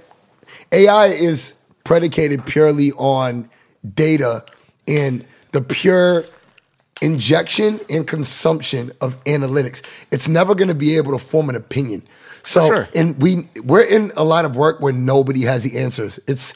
[0.71, 1.53] AI is
[1.84, 3.49] predicated purely on
[3.95, 4.45] data
[4.88, 6.25] and the pure
[7.01, 9.86] injection and consumption of analytics.
[10.11, 12.03] It's never going to be able to form an opinion.
[12.43, 12.89] So, sure.
[12.93, 16.19] and we we're in a line of work where nobody has the answers.
[16.27, 16.53] It's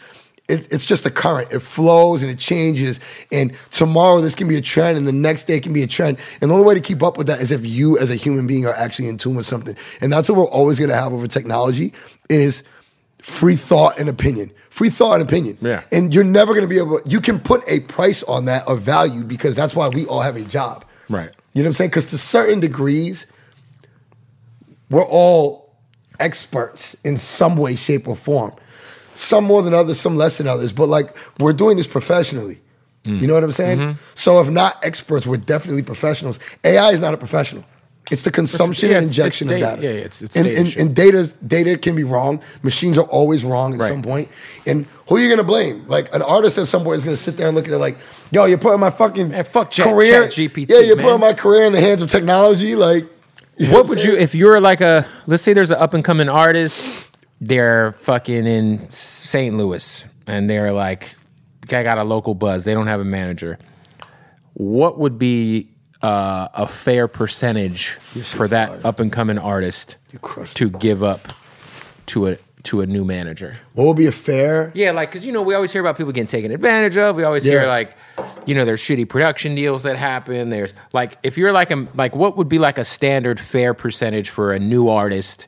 [0.47, 1.51] it, it's just a current.
[1.51, 2.99] It flows and it changes.
[3.31, 5.87] And tomorrow this can be a trend, and the next day it can be a
[5.87, 6.19] trend.
[6.41, 8.47] And the only way to keep up with that is if you, as a human
[8.47, 9.75] being, are actually in tune with something.
[10.01, 11.93] And that's what we're always going to have over technology
[12.29, 12.63] is
[13.21, 14.51] free thought and opinion.
[14.77, 15.57] Free thought and opinion.
[15.59, 15.83] Yeah.
[15.91, 17.01] And you're never going to be able.
[17.03, 20.35] You can put a price on that or value because that's why we all have
[20.35, 20.85] a job.
[21.09, 21.31] Right.
[21.53, 21.89] You know what I'm saying?
[21.89, 23.25] Because to certain degrees,
[24.91, 25.73] we're all
[26.19, 28.53] experts in some way, shape, or form.
[29.15, 30.71] Some more than others, some less than others.
[30.71, 31.09] But like
[31.39, 32.61] we're doing this professionally.
[33.03, 33.19] Mm.
[33.19, 33.79] You know what I'm saying?
[33.79, 33.99] Mm-hmm.
[34.13, 36.37] So if not experts, we're definitely professionals.
[36.63, 37.65] AI is not a professional.
[38.09, 39.81] It's the consumption yeah, and injection of data.
[39.81, 42.41] Yeah, it's- it's and, data and, and data data can be wrong.
[42.63, 43.89] Machines are always wrong at Right.
[43.91, 44.29] some point.
[44.65, 45.83] And who are you gonna blame?
[45.87, 47.97] Like an artist at some point is gonna sit there and look at it like,
[48.31, 50.23] yo, you're putting my fucking Man, fuck Chat- career.
[50.23, 51.05] Chat GPT, yeah, you're man.
[51.05, 52.75] putting my career in the hands of technology.
[52.75, 53.03] Like,
[53.57, 54.11] you know What I'm would saying?
[54.13, 57.09] you if you're like a let's say there's an up and coming artist,
[57.41, 59.57] they're fucking in St.
[59.57, 61.13] Louis and they're like
[61.69, 63.59] I got a local buzz, they don't have a manager.
[64.53, 65.69] What would be
[66.01, 67.89] uh, a fair percentage
[68.23, 69.97] for that up and coming artist
[70.53, 71.33] to give up
[72.07, 73.57] to a to a new manager?
[73.73, 74.71] What would be a fair?
[74.75, 77.15] Yeah, like because you know we always hear about people getting taken advantage of.
[77.15, 77.95] We always hear like,
[78.45, 80.49] you know, there's shitty production deals that happen.
[80.49, 84.29] There's like if you're like a like what would be like a standard fair percentage
[84.29, 85.47] for a new artist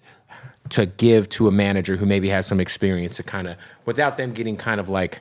[0.70, 4.34] to give to a manager who maybe has some experience to kind of without them
[4.34, 5.20] getting kind of like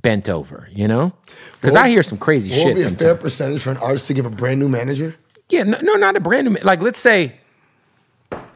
[0.00, 1.12] bent over, you know?
[1.60, 4.06] Because I hear some crazy What would shit be a fair percentage for an artist
[4.08, 5.14] to give a brand new manager?
[5.48, 6.56] Yeah, no, no, not a brand new.
[6.62, 7.34] Like let's say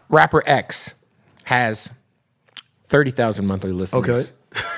[0.09, 0.95] rapper X
[1.45, 1.93] has
[2.87, 4.09] thirty thousand monthly listeners.
[4.09, 4.63] Okay.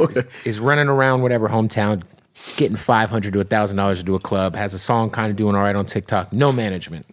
[0.00, 0.22] Okay.
[0.44, 2.02] is running around whatever hometown,
[2.56, 5.36] getting five hundred to thousand dollars to do a club, has a song kind of
[5.36, 7.06] doing all right on TikTok, no management.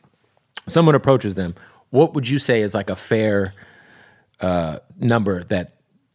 [0.65, 1.53] Someone approaches them.
[1.91, 3.53] What would you say is like a fair
[4.39, 5.73] uh, number that,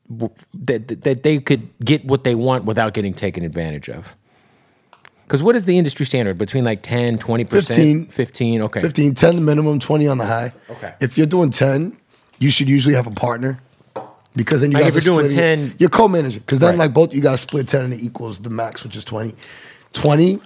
[0.09, 4.17] that that they could get what they want without getting taken advantage of?
[5.25, 8.07] Because what is the industry standard between like 10, 20 percent, 15.
[8.07, 8.63] fifteen?
[8.63, 10.53] Okay, 15, 10 the minimum, 20 on the high.
[10.71, 10.95] Okay.
[11.01, 11.97] If you're doing 10,
[12.39, 13.61] you should usually have a partner.
[14.37, 15.67] Because then you Like, guys if you're doing splitting it.
[15.71, 16.41] 10 you're co-manager.
[16.41, 16.79] Because then Right.
[16.87, 19.35] like both you guys split 10 and it equals the max, which is 20.
[19.95, 20.41] 20, you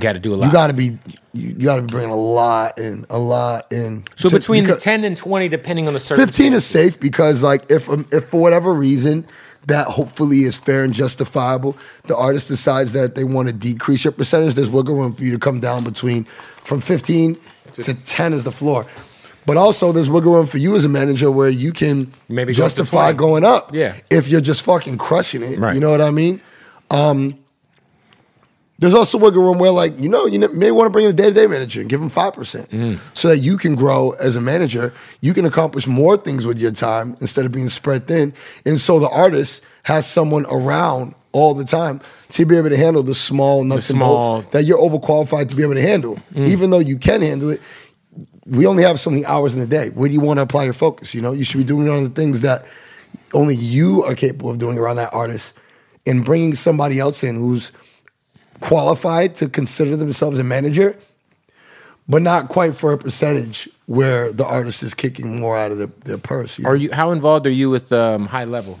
[0.00, 0.46] got to do a lot.
[0.46, 0.98] you gotta be
[1.32, 4.04] you gotta be bringing a lot in, a lot in.
[4.16, 6.30] so To- between because- ten and twenty, depending on the circumstance.
[6.36, 9.24] 15 is safe because like if um, if for whatever reason
[9.66, 11.76] that hopefully is fair and justifiable
[12.06, 15.32] the artist decides that they want to decrease your percentage there's wiggle room for you
[15.32, 16.24] to come down between
[16.64, 17.38] from 15
[17.72, 18.84] to 10 is the floor
[19.46, 22.62] but also there's wiggle room for you as a manager where you can Maybe go
[22.64, 23.16] up to justify 20.
[23.16, 23.94] going up Yeah.
[24.10, 25.72] if you're just fucking crushing it Right.
[25.74, 26.42] you know what i mean
[28.78, 31.14] There's also wiggle room where, like, you know, you may want to bring in a
[31.14, 32.98] day to day manager and give him 5% mm.
[33.14, 34.92] so that you can grow as a manager.
[35.20, 38.34] You can accomplish more things with your time instead of being spread thin.
[38.66, 42.00] And so the artist has someone around all the time
[42.30, 45.56] to be able to handle the small nuts small- and bolts that you're overqualified to
[45.56, 46.18] be able to handle.
[46.32, 46.48] Mm.
[46.48, 47.60] Even though you can handle it,
[48.46, 49.90] we only have so many hours in a day.
[49.90, 51.14] Where do you want to apply your focus?
[51.14, 52.66] You know, you should be doing on the things that
[53.32, 55.54] only you are capable of doing around that artist
[56.06, 57.72] and bringing somebody else in who's
[58.64, 60.96] qualified to consider themselves a manager,
[62.08, 65.88] but not quite for a percentage where the artist is kicking more out of the,
[66.04, 66.58] their purse.
[66.58, 66.70] you know?
[66.70, 66.90] Are you?
[66.90, 68.78] How involved are you with um, High Level,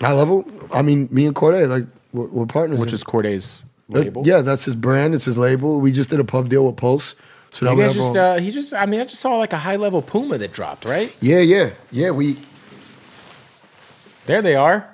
[0.00, 0.46] High level?
[0.72, 2.78] I mean, me and Cordae, like, we're, we're partners.
[2.78, 4.22] which in- is Cordae's label?
[4.24, 5.16] Yeah, that's his brand.
[5.16, 5.80] It's his label.
[5.80, 7.16] We just did a pub deal with Pulse.
[7.50, 9.58] So now You guys just, uh, he just, I mean, I just saw like a
[9.58, 11.12] high level Puma that dropped, right?
[11.20, 12.12] yeah, yeah, yeah.
[12.12, 12.36] We,
[14.26, 14.86] There they are.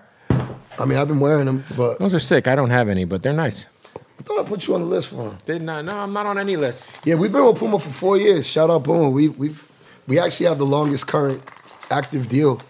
[0.79, 2.49] I mean, I've been wearing them, but Those are sick.
[2.49, 3.67] I don't have any, but they're nice.
[4.19, 5.39] I thought I put you on the list for them.
[5.45, 6.93] Did not, no, I'm not on any list.
[7.05, 8.47] Yeah, we've been with Puma for four years.
[8.47, 9.11] Shout out Puma.
[9.11, 9.67] We we've
[10.07, 11.43] we actually have the longest current
[11.91, 12.61] active deal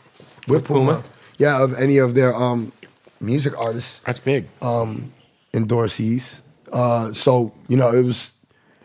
[0.49, 0.95] with Puma.
[0.95, 1.05] Puma?
[1.39, 2.73] Yeah, of any of their um
[3.21, 4.49] music artists That's big.
[4.63, 5.13] Um,
[5.53, 6.41] endorsees.
[6.73, 8.31] Uh, so you know, it was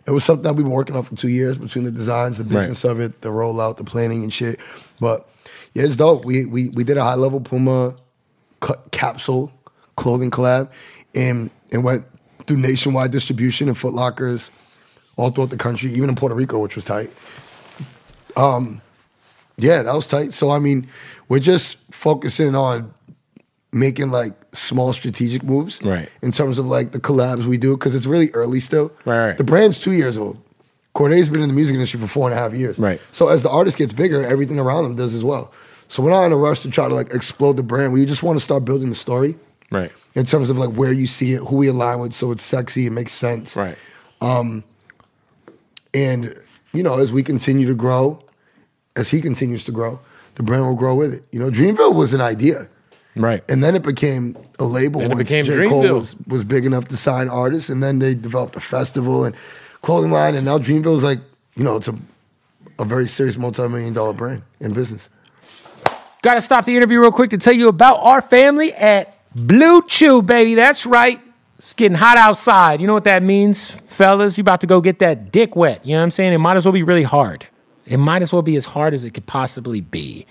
[0.05, 2.43] it was something that we've been working on for two years between the designs, the
[2.43, 4.59] business of it, the rollout, the planning and shit.
[4.99, 5.29] But
[5.73, 6.25] yeah, it's dope.
[6.25, 7.95] We we we did a high level Puma
[8.59, 9.51] cu- capsule
[9.95, 10.69] clothing collab,
[11.15, 12.05] and and went
[12.49, 14.49] through nationwide distribution and Foot Lockers
[15.17, 17.11] all throughout the country, even in Puerto Rico, which was tight.
[18.35, 18.81] Um,
[19.57, 20.33] yeah, that was tight.
[20.33, 20.87] So I mean,
[21.29, 22.91] we're just focusing on
[23.71, 26.09] making like small strategic moves, Right.
[26.23, 28.91] In terms of like the collabs we do, because it's really early still.
[29.05, 29.37] Right, right.
[29.37, 30.41] The brand's two years old.
[30.95, 32.79] Cordae's been in the music industry for four and a half years.
[32.79, 32.99] Right.
[33.11, 35.53] So as the artist gets bigger, everything around him does as well.
[35.87, 37.93] So we're not in a rush to try to like explode the brand.
[37.93, 39.35] We just want to start building the story
[39.71, 39.91] Right.
[40.15, 42.87] in terms of like where you see it, who we align with, so it's sexy,
[42.87, 43.55] it makes sense.
[43.55, 43.77] Right.
[44.21, 44.63] Um,
[45.93, 46.35] And
[46.73, 48.19] you know, as we continue to grow,
[48.95, 49.99] as he continues to grow,
[50.35, 51.23] the brand will grow with it.
[51.31, 52.67] You know, Dreamville was an idea.
[53.15, 53.43] Right.
[53.49, 55.01] And then it became a label.
[55.01, 55.67] Then it became J.
[55.67, 55.99] Cole Dreamville.
[55.99, 59.35] was, was big enough to sign artists, and then they developed a festival and
[59.81, 61.19] clothing line, and now Dreamville's like,
[61.55, 61.95] you know, it's a
[62.77, 65.09] a very serious multi-million dollar brand in business.
[66.21, 69.81] Got to stop the interview real quick to tell you about our family at Blue
[69.83, 70.55] Chew, baby.
[70.55, 71.21] That's right.
[71.57, 72.81] It's getting hot outside.
[72.81, 74.37] You know what that means, fellas?
[74.37, 75.85] You about to go get that dick wet.
[75.85, 76.33] You know what I'm saying?
[76.33, 77.45] It might as well be really hard.
[77.85, 80.25] It might as well be as hard as it could possibly be.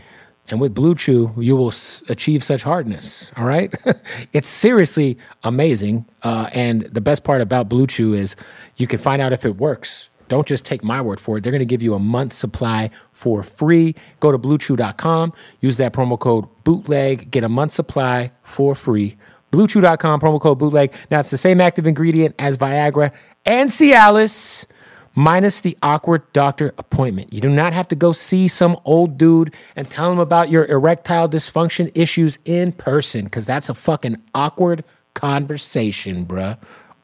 [0.48, 1.74] And with Blue Chew, you will
[2.08, 3.30] achieve such hardness.
[3.36, 3.74] All right,
[4.32, 6.06] it's seriously amazing.
[6.22, 8.34] Uh, and the best part about Blue Chew is
[8.76, 10.07] you can find out if it works.
[10.28, 11.42] Don't just take my word for it.
[11.42, 13.94] They're going to give you a month's supply for free.
[14.20, 19.16] Go to bluechew.com, use that promo code bootleg, get a month's supply for free.
[19.52, 20.92] Bluechew.com, promo code bootleg.
[21.10, 23.12] Now, it's the same active ingredient as Viagra
[23.46, 24.66] and Cialis,
[25.14, 27.32] minus the awkward doctor appointment.
[27.32, 30.66] You do not have to go see some old dude and tell him about your
[30.66, 36.58] erectile dysfunction issues in person, because that's a fucking awkward conversation, bruh.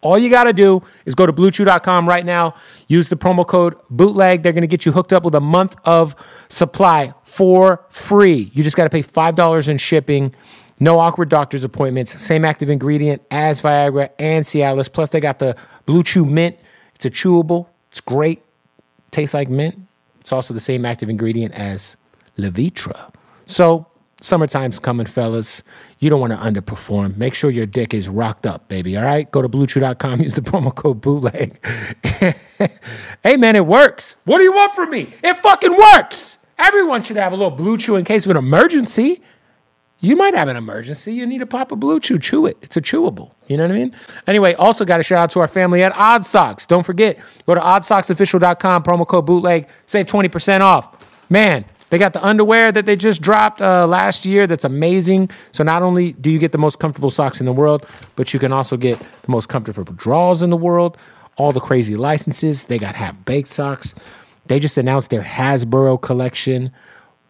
[0.05, 2.55] All you got to do is go to bluechew.com right now,
[2.89, 4.43] use the promo code bootleg.
[4.43, 6.15] They're going to get you hooked up with a month of
[6.51, 8.51] supply for free.
[8.53, 10.35] You just got to pay $5 in shipping.
[10.79, 12.21] No awkward doctor's appointments.
[12.23, 14.93] Same active ingredient as Viagra and Cialis.
[14.93, 16.59] Plus, they got the Blue Chew Mint.
[16.95, 17.69] It's a chewable.
[17.91, 18.43] It's great.
[19.11, 19.79] Tastes like mint.
[20.21, 21.97] It's also the same active ingredient as
[22.37, 23.13] Levitra.
[23.47, 23.87] So,
[24.25, 25.63] summertime's coming, fellas.
[25.99, 27.17] You don't want to underperform.
[27.17, 28.97] Make sure your dick is rocked up, baby.
[28.97, 29.31] All right?
[29.31, 31.65] Go to bluechew.com, use the promo code bootleg.
[33.23, 34.17] hey, man, it works.
[34.25, 35.13] What do you want from me?
[35.23, 36.39] It fucking works.
[36.59, 39.21] Everyone should have a little blue chew in case of an emergency.
[40.01, 41.15] You might have an emergency.
[41.15, 42.19] You need to pop a blue chew.
[42.19, 42.59] Chew it.
[42.63, 43.33] It's a chewable.
[43.47, 43.97] You know what I mean?
[44.27, 46.67] Anyway, also got a shout out to our family at ODDSOX.
[46.67, 50.89] Don't forget, go to oddsoxofficial.com, promo code bootleg, save 20% off.
[51.31, 51.65] Man,
[51.95, 55.31] they got the underwear that they just dropped uh, last year that's amazing.
[55.53, 57.87] So not only do you get the most comfortable socks in the world,
[58.17, 60.99] but you can also get the most comfortable drawers in the world,
[61.37, 62.65] all the crazy licenses.
[62.65, 63.95] They got half baked socks.
[64.47, 66.73] They just announced their Hasbro collection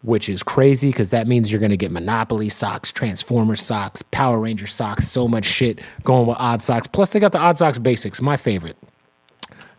[0.01, 4.39] which is crazy because that means you're going to get Monopoly socks, Transformer socks, Power
[4.39, 6.91] Ranger socks, so much shit going with ODDSOX.
[6.91, 8.77] Plus, they got the ODDSOX Basics, my favorite.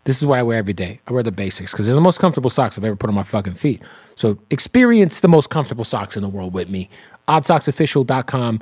[0.07, 1.01] This is what I wear every day.
[1.05, 3.23] I wear the basics because they're the most comfortable socks I've ever put on my
[3.23, 3.81] fucking feet.
[4.15, 6.89] So experience the most comfortable socks in the world with me.
[7.27, 8.61] OddSoxOfficial.com,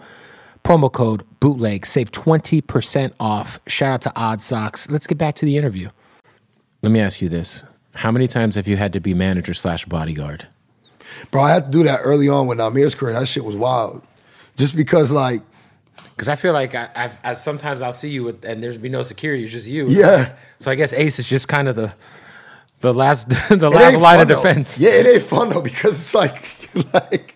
[0.64, 3.60] promo code bootleg, save 20% off.
[3.68, 4.90] Shout out to ODDSOX.
[4.90, 5.90] Let's get back to the interview.
[6.82, 7.62] Let me ask you this.
[7.94, 10.48] How many times have you had to be manager slash bodyguard?
[11.30, 13.14] Bro, I had to do that early on with Nahmir's career.
[13.14, 14.02] That shit was wild.
[14.58, 15.42] Just because, like,
[16.16, 18.88] Because I feel like I, I've, I sometimes I'll see you with, and there's be
[18.88, 19.44] no security.
[19.44, 19.86] It's just you.
[19.88, 20.36] Yeah.
[20.60, 21.94] So I guess Ace is just kind of the
[22.80, 24.36] the last the last line of though.
[24.36, 24.80] defense.
[24.80, 27.36] Yeah, it ain't fun though because it's like, like,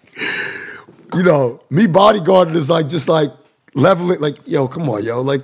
[1.13, 3.31] you know, me bodyguarding is like just like
[3.73, 4.21] leveling.
[4.21, 5.41] Like, yo, come on, yo, like,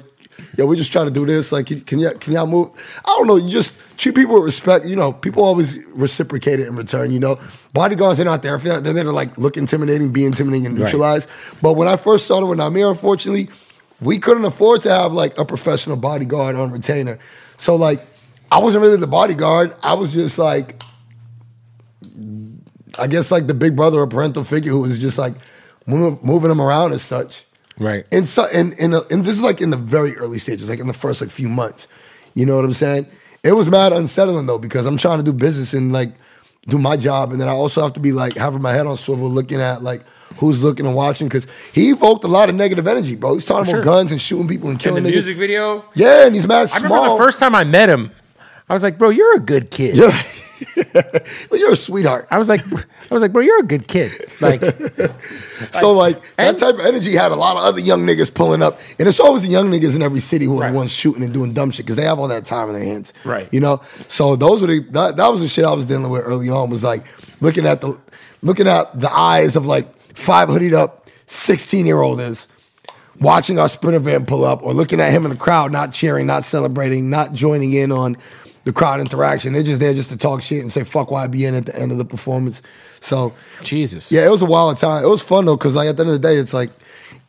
[0.58, 1.52] yo, we just trying to do this.
[1.52, 2.72] Like, can, y'all can y'all move?
[3.06, 3.36] I don't know.
[3.36, 4.86] You just treat people with respect.
[4.86, 7.12] You know, people always reciprocate it in return.
[7.12, 7.40] You know,
[7.74, 8.84] bodyguards are not there for that.
[8.84, 10.86] They're there to like look intimidating, be intimidating, and Right.
[10.86, 11.28] neutralize.
[11.62, 13.50] But when I first started with Nahmir, unfortunately,
[14.02, 17.20] we couldn't afford to have like a professional bodyguard on retainer.
[17.58, 18.06] So like,
[18.52, 19.74] I wasn't really the bodyguard.
[19.82, 20.82] I was just like
[23.00, 25.34] I guess like the big brother or parental figure who was just like
[25.86, 27.45] moving, moving him around as such.
[27.80, 28.06] Right.
[28.12, 30.80] And so and and, uh, and this is like in the very early stages, like
[30.80, 31.88] in the first like few months.
[32.34, 33.08] You know what I'm saying?
[33.44, 36.12] It was mad unsettling though because I'm trying to do business and like
[36.68, 38.98] do my job, and then I also have to be like having my head on
[38.98, 40.04] swivel, looking at like
[40.38, 43.36] who's looking and watching because he evoked a lot of negative energy, bro.
[43.36, 43.94] He's talking For about sure.
[43.94, 45.14] guns and shooting people and In killing the niggas.
[45.14, 46.82] music video, Yeah, and he's mad I small.
[47.04, 48.10] remember the first time I met him.
[48.68, 49.96] I was like, bro, you're a good kid.
[49.96, 50.12] Yeah.
[51.52, 52.28] You're a sweetheart.
[52.32, 54.12] I was like, I was like, bro, you're a good kid.
[54.42, 54.62] Like,
[55.72, 58.62] So like and- that type of energy had a lot of other young niggas pulling
[58.62, 60.72] up, and it's always the young niggas in every city who are Right.
[60.72, 62.84] the ones shooting and doing dumb shit because they have all that time in their
[62.84, 63.48] hands, Right.
[63.52, 66.24] You know, so those were the that, that was the shit I was dealing with
[66.26, 66.70] early on.
[66.70, 67.04] Was like
[67.42, 67.98] looking at the
[68.42, 72.48] looking at the eyes of like five hoodied up sixteen year olders
[73.20, 76.28] watching our sprinter van pull up, or looking at him in the crowd, not cheering,
[76.28, 78.18] not celebrating, not joining in on
[78.66, 79.54] the crowd interaction.
[79.54, 81.98] They're just there just to talk shit and say fuck YBN at the end of
[81.98, 82.62] the performance.
[83.00, 84.12] So Jesus.
[84.12, 85.04] yeah, it was a wild time.
[85.04, 86.72] It was fun though, because like at the end of the day, it's like,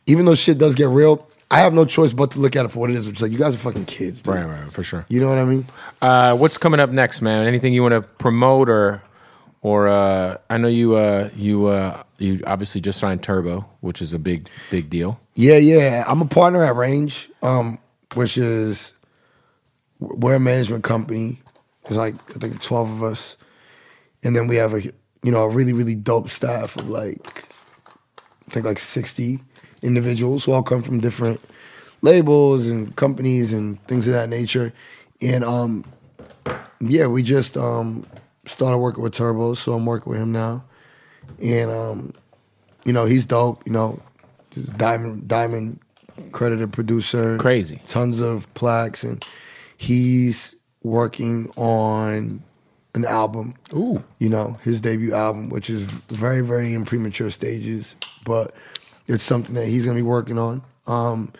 [0.07, 2.69] even though shit does get real, I have no choice but to look at it
[2.69, 4.35] for what it is, which is like you guys are fucking kids, dude.
[4.35, 5.05] Right, right, for sure.
[5.09, 5.67] You know what I mean?
[6.01, 7.45] Uh, what's coming up next, man?
[7.45, 9.03] Anything you want to promote or,
[9.61, 14.13] or uh, I know you, uh, you, uh, you obviously just signed Turbo, which is
[14.13, 15.19] a big, big deal.
[15.35, 16.03] Yeah, yeah.
[16.07, 17.77] I'm a partner at Range, um,
[18.15, 18.93] which is
[19.99, 21.39] we're a management company.
[21.83, 23.35] There's like I think twelve of us,
[24.23, 27.49] and then we have a you know a really really dope staff of like
[28.47, 29.39] I think like sixty
[29.81, 31.39] individuals who all come from different
[32.01, 34.73] labels and companies and things of that nature,
[35.21, 35.85] and um,
[36.79, 38.05] yeah, we just um
[38.45, 40.63] started working with Turbo, so I'm working with him now,
[41.41, 42.13] and um,
[42.85, 43.63] you know he's dope.
[43.65, 44.01] You know,
[44.77, 45.79] diamond diamond
[46.31, 47.81] credited producer, Crazy.
[47.87, 49.23] tons of plaques, and
[49.77, 52.43] he's working on
[52.93, 53.53] an album.
[53.73, 54.03] Ooh.
[54.19, 58.53] You know, his debut album, which is very, very in premature stages, but
[59.07, 60.61] it's something that he's gonna be working on.
[60.87, 61.31] Um,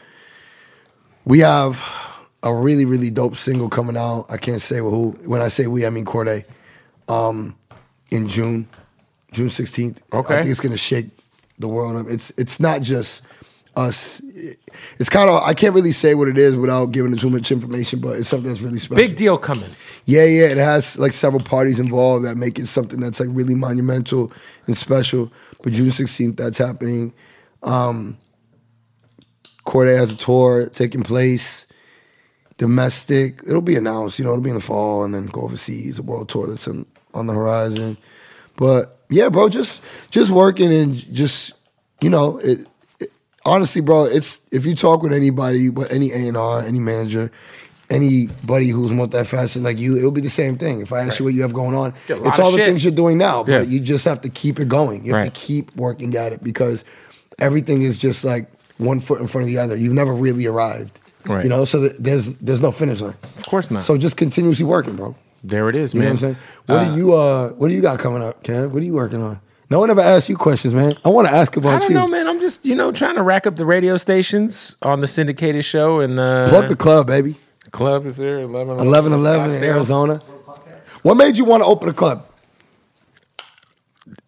[1.26, 1.84] we have
[2.44, 4.28] a really, really dope single coming out.
[4.30, 5.12] I can't say who.
[5.26, 6.46] When I say we, I mean Cordae.
[7.10, 7.58] Um,
[8.12, 8.68] in June,
[9.32, 10.02] June sixteenth.
[10.14, 10.34] Okay.
[10.34, 11.10] I think it's gonna shake
[11.60, 12.08] the world up.
[12.10, 13.22] It's it's not just
[13.78, 14.22] us.
[15.00, 18.00] It's kind of I can't really say what it is without giving too much information,
[18.00, 18.98] but it's something that's really special.
[18.98, 19.70] Big deal coming.
[20.06, 23.54] Yeah, yeah, it has like several parties involved that make it something that's like really
[23.54, 24.32] monumental
[24.66, 25.32] and special.
[25.62, 27.14] But June 16th, that's happening.
[27.64, 28.18] Um
[29.66, 31.68] Cordae has a tour taking place.
[32.58, 36.00] Domestic, it'll be announced, you know, it'll be in the fall and then go overseas,
[36.00, 37.98] a world tour that's on, on the horizon.
[38.56, 41.54] But yeah, bro, just just working and just,
[42.02, 42.66] you know, it
[43.48, 47.32] honestly, bro, it's if you talk with anybody, with any A and R, any manager,
[47.90, 50.82] anybody who's multifaceted like you, it'll be the same thing.
[50.82, 52.58] If I ask you what you have going on, Yeah, a lot it's all the
[52.58, 52.68] shit.
[52.68, 53.62] things you're doing now, but Yeah.
[53.62, 55.06] you just have to keep it going.
[55.06, 55.34] You have Right.
[55.34, 56.84] to keep working at it because
[57.40, 59.76] everything is just like one foot in front of the other.
[59.76, 61.00] You've never really arrived.
[61.26, 61.44] Right.
[61.44, 63.16] You know, so there's there's no finish line.
[63.38, 63.84] Of course not.
[63.84, 65.16] So just continuously working, bro.
[65.44, 66.08] there it is, You man.
[66.10, 66.38] know what I'm saying?
[66.66, 68.72] What Uh, do you uh what do you got coming up, Kev?
[68.72, 69.40] What are you working on?
[69.70, 70.94] No one ever asked you questions, man.
[71.04, 71.76] I want to ask about you.
[71.76, 71.96] I don't you.
[71.96, 72.28] know, man.
[72.28, 76.00] I'm just, you know, trying to rack up the radio stations on the syndicated show
[76.00, 77.36] and uh, Plug the club, baby.
[77.72, 78.40] club is there.
[78.40, 80.20] 11 Eleven eleven in Arizona.
[81.02, 82.26] What made you want to open a club?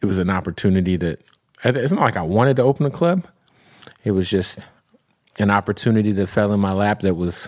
[0.01, 1.21] It was an opportunity that
[1.63, 3.25] it's not like I wanted to open a club.
[4.03, 4.59] It was just
[5.37, 7.47] an opportunity that fell in my lap that was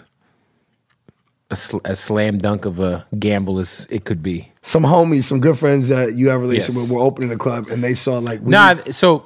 [1.52, 4.52] a, sl- a slam dunk of a gamble as it could be.
[4.64, 6.90] Some homies, some good friends that you have a relationship Yes.
[6.90, 9.20] with were opening a club and they saw like we- Nah, so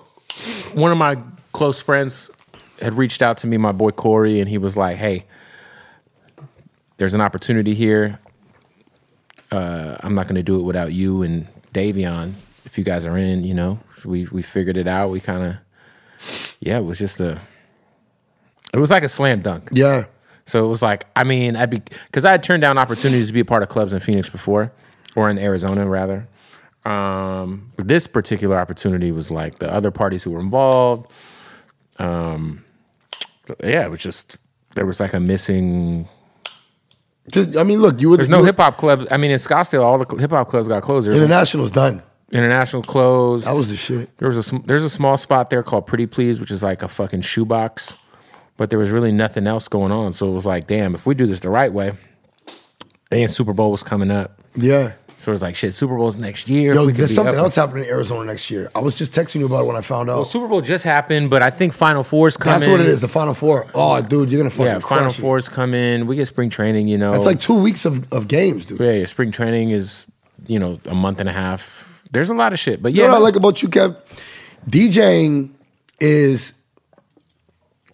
[0.74, 1.18] one of my
[1.54, 2.30] close friends
[2.82, 5.24] had reached out to me, my boy Corey, and he was like, "Hey,
[6.98, 8.20] there's an opportunity here.
[9.52, 12.34] Uh, I'm not going to do it without you and Davion.
[12.66, 15.10] If you guys are in, you know, we we figured it out.
[15.10, 15.56] We kind of,
[16.60, 17.40] yeah, it was just a,
[18.74, 19.70] it was like a slam dunk.
[19.72, 20.06] Yeah.
[20.48, 23.34] So it was like, I mean, I'd be because I had turned down opportunities to
[23.34, 24.72] be a part of clubs in Phoenix before,
[25.16, 26.28] or in Arizona rather.
[26.86, 31.12] Um, this particular opportunity was like the other parties who were involved.
[31.98, 32.64] Um,
[33.64, 34.38] yeah, it was just
[34.76, 36.08] there was like a missing.
[37.32, 39.08] Just I mean, look, you were There's you no hip hop club.
[39.10, 41.08] I mean, in Scottsdale, all the hip hop clubs got closed.
[41.08, 42.04] There's International's done.
[42.32, 43.48] international closed.
[43.48, 44.16] That was the shit.
[44.20, 46.88] There was a there's a small spot there called Pretty Please, which is like a
[46.88, 47.96] fucking shoebox,
[48.58, 50.14] but there was really nothing else going on.
[50.14, 51.94] So it was like, damn, if we do this the right way,
[53.12, 54.94] and Super Bowl was coming up, Yeah.
[55.18, 56.74] so it was like, shit, Super Bowl's next year.
[56.74, 58.70] Yo, there's something else happening in Arizona next year.
[58.76, 60.16] I was just texting you about it when I found out.
[60.16, 62.60] Well, Super Bowl just happened, but I think Final Four's coming.
[62.62, 63.02] That's what it is.
[63.02, 63.68] The Final Four.
[63.74, 65.14] Oh, dude, you're gonna fucking Yeah, Final it.
[65.14, 66.08] Four's coming.
[66.08, 66.88] We get spring training.
[66.88, 68.80] You know, It's like two weeks of, of games, dude.
[68.80, 70.08] yeah, yeah, spring training is
[70.48, 72.02] you know a month and a half.
[72.12, 73.98] There's a lot of shit, but You yeah, know what I like about you, Kev?
[74.70, 75.50] DJing
[76.00, 76.54] is,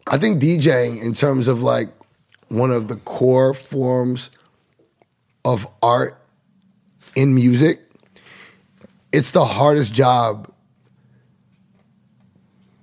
[0.08, 1.90] I think DJing in terms of like
[2.50, 4.30] one of the core forms
[5.46, 6.22] of art
[7.16, 7.80] in music.
[9.12, 10.52] It's the hardest job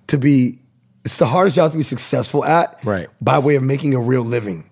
[0.09, 0.59] to be.
[1.05, 3.09] It's the hardest job to be successful at, Right.
[3.21, 4.68] By way of making a real living.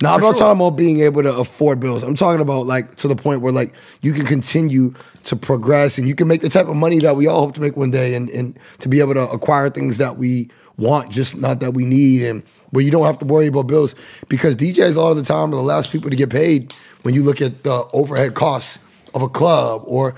[0.00, 0.46] Now I'm not sure.
[0.46, 2.02] talking about being able to afford bills.
[2.02, 4.94] I'm talking about like to the point where like you can continue
[5.24, 7.60] to progress and you can make the type of money that we all hope to
[7.60, 11.36] make one day and, and to be able to acquire things that we want, just
[11.36, 13.96] not that we need and where you don't have to worry about bills.
[14.28, 16.72] Because DJs a lot of the time are the last people to get paid
[17.02, 18.78] when you look at the overhead costs
[19.14, 20.14] of a club or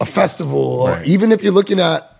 [0.00, 2.14] a festival or even if you're looking at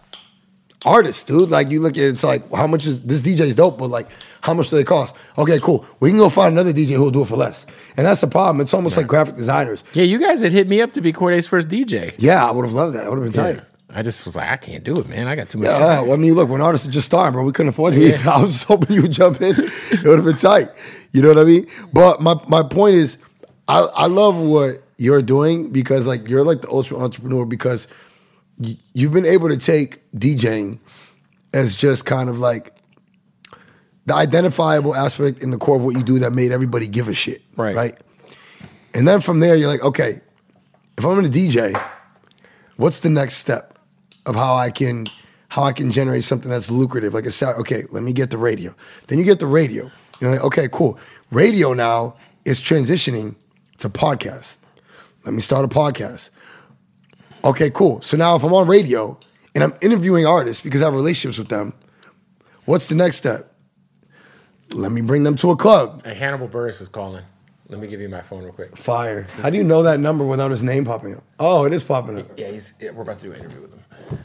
[0.86, 1.50] artists, dude.
[1.50, 4.08] Like you look at it, it's like how much is this DJ's dope, but like
[4.44, 5.16] how much do they cost?
[5.38, 5.86] Okay, cool.
[6.00, 7.64] We can go find another DJ who'll do it for less.
[7.96, 8.60] And that's the problem.
[8.60, 9.82] It's almost like graphic designers.
[9.94, 10.02] yeah.
[10.04, 12.14] You guys had hit me up to be Cordae's first DJ.
[12.18, 13.06] Yeah, I would have loved that.
[13.06, 13.64] It would have been tight.
[13.88, 15.28] I just was like, I can't do it, man.
[15.28, 15.68] I got too much.
[15.68, 16.08] Yeah, shit.
[16.08, 18.02] well, I mean, look, when artists are just starting, bro, we couldn't afford you.
[18.08, 18.28] either.
[18.30, 19.54] I was just hoping you would jump in.
[19.58, 20.68] It would have been tight.
[21.12, 21.66] You know what I mean?
[21.92, 23.16] But my, my point is,
[23.68, 27.88] I, I love what you're doing because like you're like the ultimate entrepreneur because
[28.58, 30.80] y- you've been able to take DJing
[31.54, 32.72] as just kind of like
[34.06, 37.14] the identifiable aspect in the core of what you do that made everybody give a
[37.14, 37.42] shit.
[37.56, 37.74] Right.
[37.74, 37.98] Right.
[38.92, 40.20] And then from there, you're like, okay,
[40.96, 41.80] if I'm gonna DJ,
[42.76, 43.78] what's the next step
[44.26, 45.06] of how I can
[45.48, 47.14] how I can generate something that's lucrative?
[47.14, 47.58] Like a sound.
[47.60, 48.74] Okay, let me get the radio.
[49.08, 49.90] Then you get the radio.
[50.20, 50.98] You're like, okay, cool.
[51.30, 53.34] Radio now is transitioning
[53.78, 54.58] to podcast.
[55.24, 56.30] Let me start a podcast.
[57.44, 58.00] Okay, cool.
[58.02, 59.18] So now if I'm on radio
[59.54, 61.72] and I'm interviewing artists because I have relationships with them,
[62.64, 63.53] what's the next step?
[64.74, 66.04] Let me bring them to a club.
[66.04, 67.24] Hey, Hannibal Buress is calling.
[67.68, 68.76] Let me give you my phone real quick.
[68.76, 69.22] Fire.
[69.38, 71.22] How do you know that number without his name popping up?
[71.38, 72.26] Oh, it is popping up.
[72.38, 72.74] Yeah, he's.
[72.80, 74.18] Yeah, we're about to do an interview with him.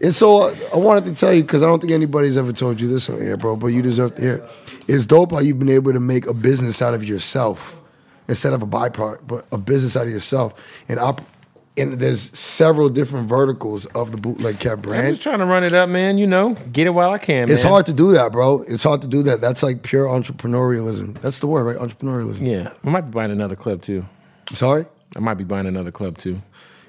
[0.00, 2.80] And so uh, I wanted to tell you because I don't think anybody's ever told
[2.80, 3.56] you this on here, bro.
[3.56, 4.34] But you deserve to hear.
[4.36, 4.50] it.
[4.88, 7.80] It's dope how you've been able to make a business out of yourself
[8.26, 10.54] instead of a byproduct, but a business out of yourself.
[10.88, 11.22] And op-
[11.76, 15.72] and there's several different verticals of the Bootleg Kev I'm just trying to run it
[15.72, 16.18] up, man.
[16.18, 17.50] You know, get it while I can.
[17.50, 17.72] It's man.
[17.72, 18.62] hard to do that, bro.
[18.62, 19.40] It's hard to do that.
[19.40, 21.20] That's like pure entrepreneurialism.
[21.20, 21.76] That's the word, right?
[21.76, 22.46] Entrepreneurialism.
[22.46, 24.06] Yeah, I might be buying another club too.
[24.52, 26.40] Sorry, I might be buying another club too.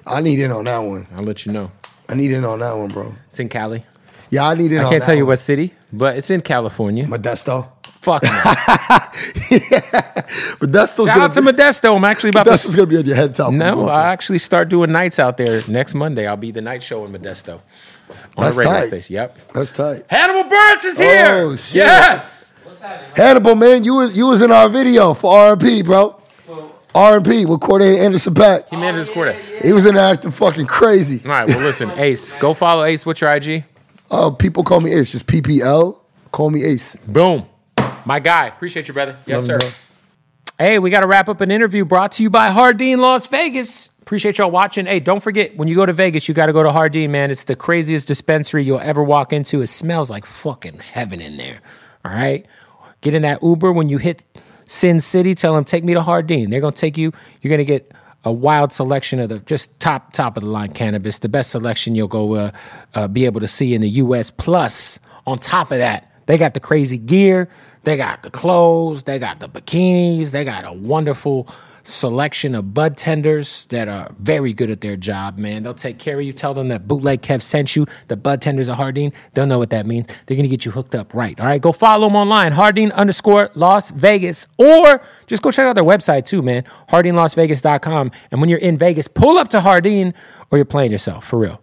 [0.06, 1.06] I need in on that one.
[1.14, 1.72] I'll let you know.
[2.08, 3.12] I need in on that one, bro.
[3.30, 3.84] It's in Cali.
[4.30, 7.06] Yeah, I need in I can't tell you what city, but it's in California.
[7.06, 7.68] Modesto.
[8.06, 8.22] Fuck.
[8.22, 8.30] no.
[10.60, 11.96] Modesto's Shout out to be, Modesto.
[11.96, 12.76] I'm actually about Modesto's to.
[12.76, 13.52] gonna be on your head top.
[13.52, 16.26] No, I actually start doing nights out there next Monday.
[16.28, 17.60] I'll be the night show in Modesto on
[18.36, 18.86] That's the radio tight.
[18.86, 19.14] station.
[19.14, 19.38] Yep.
[19.54, 20.04] That's tight.
[20.08, 21.26] Hannibal Buress is here.
[21.28, 21.74] Oh, shit.
[21.76, 22.54] Yes.
[23.16, 26.20] Hannibal, man, you was you was in our video for RNP, bro.
[26.94, 28.68] RNP with Cordae and Anderson .Paak.
[28.70, 29.32] He managed his quarter.
[29.62, 31.20] He was in there acting fucking crazy.
[31.24, 31.48] All right.
[31.48, 32.32] Well, listen, Ace.
[32.34, 33.04] Go follow Ace.
[33.04, 33.64] What's your IG?
[34.10, 35.98] Uh, people call me Ace, just PPL.
[36.30, 36.94] Call me Ace.
[37.06, 37.46] Boom.
[38.06, 38.46] My guy.
[38.46, 39.16] Appreciate you, brother.
[39.26, 39.66] Yes, Love sir.
[39.66, 39.74] you.
[40.58, 43.90] Hey, we got to wrap up an interview brought to you by Jardin Las Vegas.
[44.00, 44.86] Appreciate y'all watching.
[44.86, 47.32] Hey, don't forget, when you go to Vegas, you got to go to Jardin, man.
[47.32, 49.60] It's the craziest dispensary you'll ever walk into.
[49.60, 51.58] It smells like fucking heaven in there.
[52.04, 52.46] All right?
[53.00, 54.24] Get in that Uber when you hit
[54.66, 55.34] Sin City.
[55.34, 56.50] Tell them, take me to Jardin.
[56.50, 57.12] They're going to take you.
[57.42, 57.90] You're going to get
[58.24, 61.18] a wild selection of the just top, top of the line cannabis.
[61.18, 62.50] The best selection you'll go uh,
[62.94, 64.30] uh, be able to see in the U.S.
[64.30, 67.48] Plus, on top of that, they got the crazy gear.
[67.84, 69.04] They got the clothes.
[69.04, 70.32] They got the bikinis.
[70.32, 71.48] They got a wonderful
[71.86, 75.62] selection of bud tenders that are very good at their job, man.
[75.62, 76.32] They'll take care of you.
[76.32, 77.86] Tell them that Bootleg Kev sent you.
[78.08, 79.12] The bud tenders of Jardin.
[79.34, 80.06] They'll know what that means.
[80.26, 81.38] They're going to get you hooked up right.
[81.38, 81.60] All right.
[81.60, 82.52] Go follow them online.
[82.52, 84.46] Jardin underscore Las Vegas.
[84.58, 86.64] Or just go check out their website too, man.
[86.90, 88.10] JardinLasVegas.com.
[88.30, 90.12] And when you're in Vegas, pull up to Jardin
[90.50, 91.62] or you're playing yourself for real.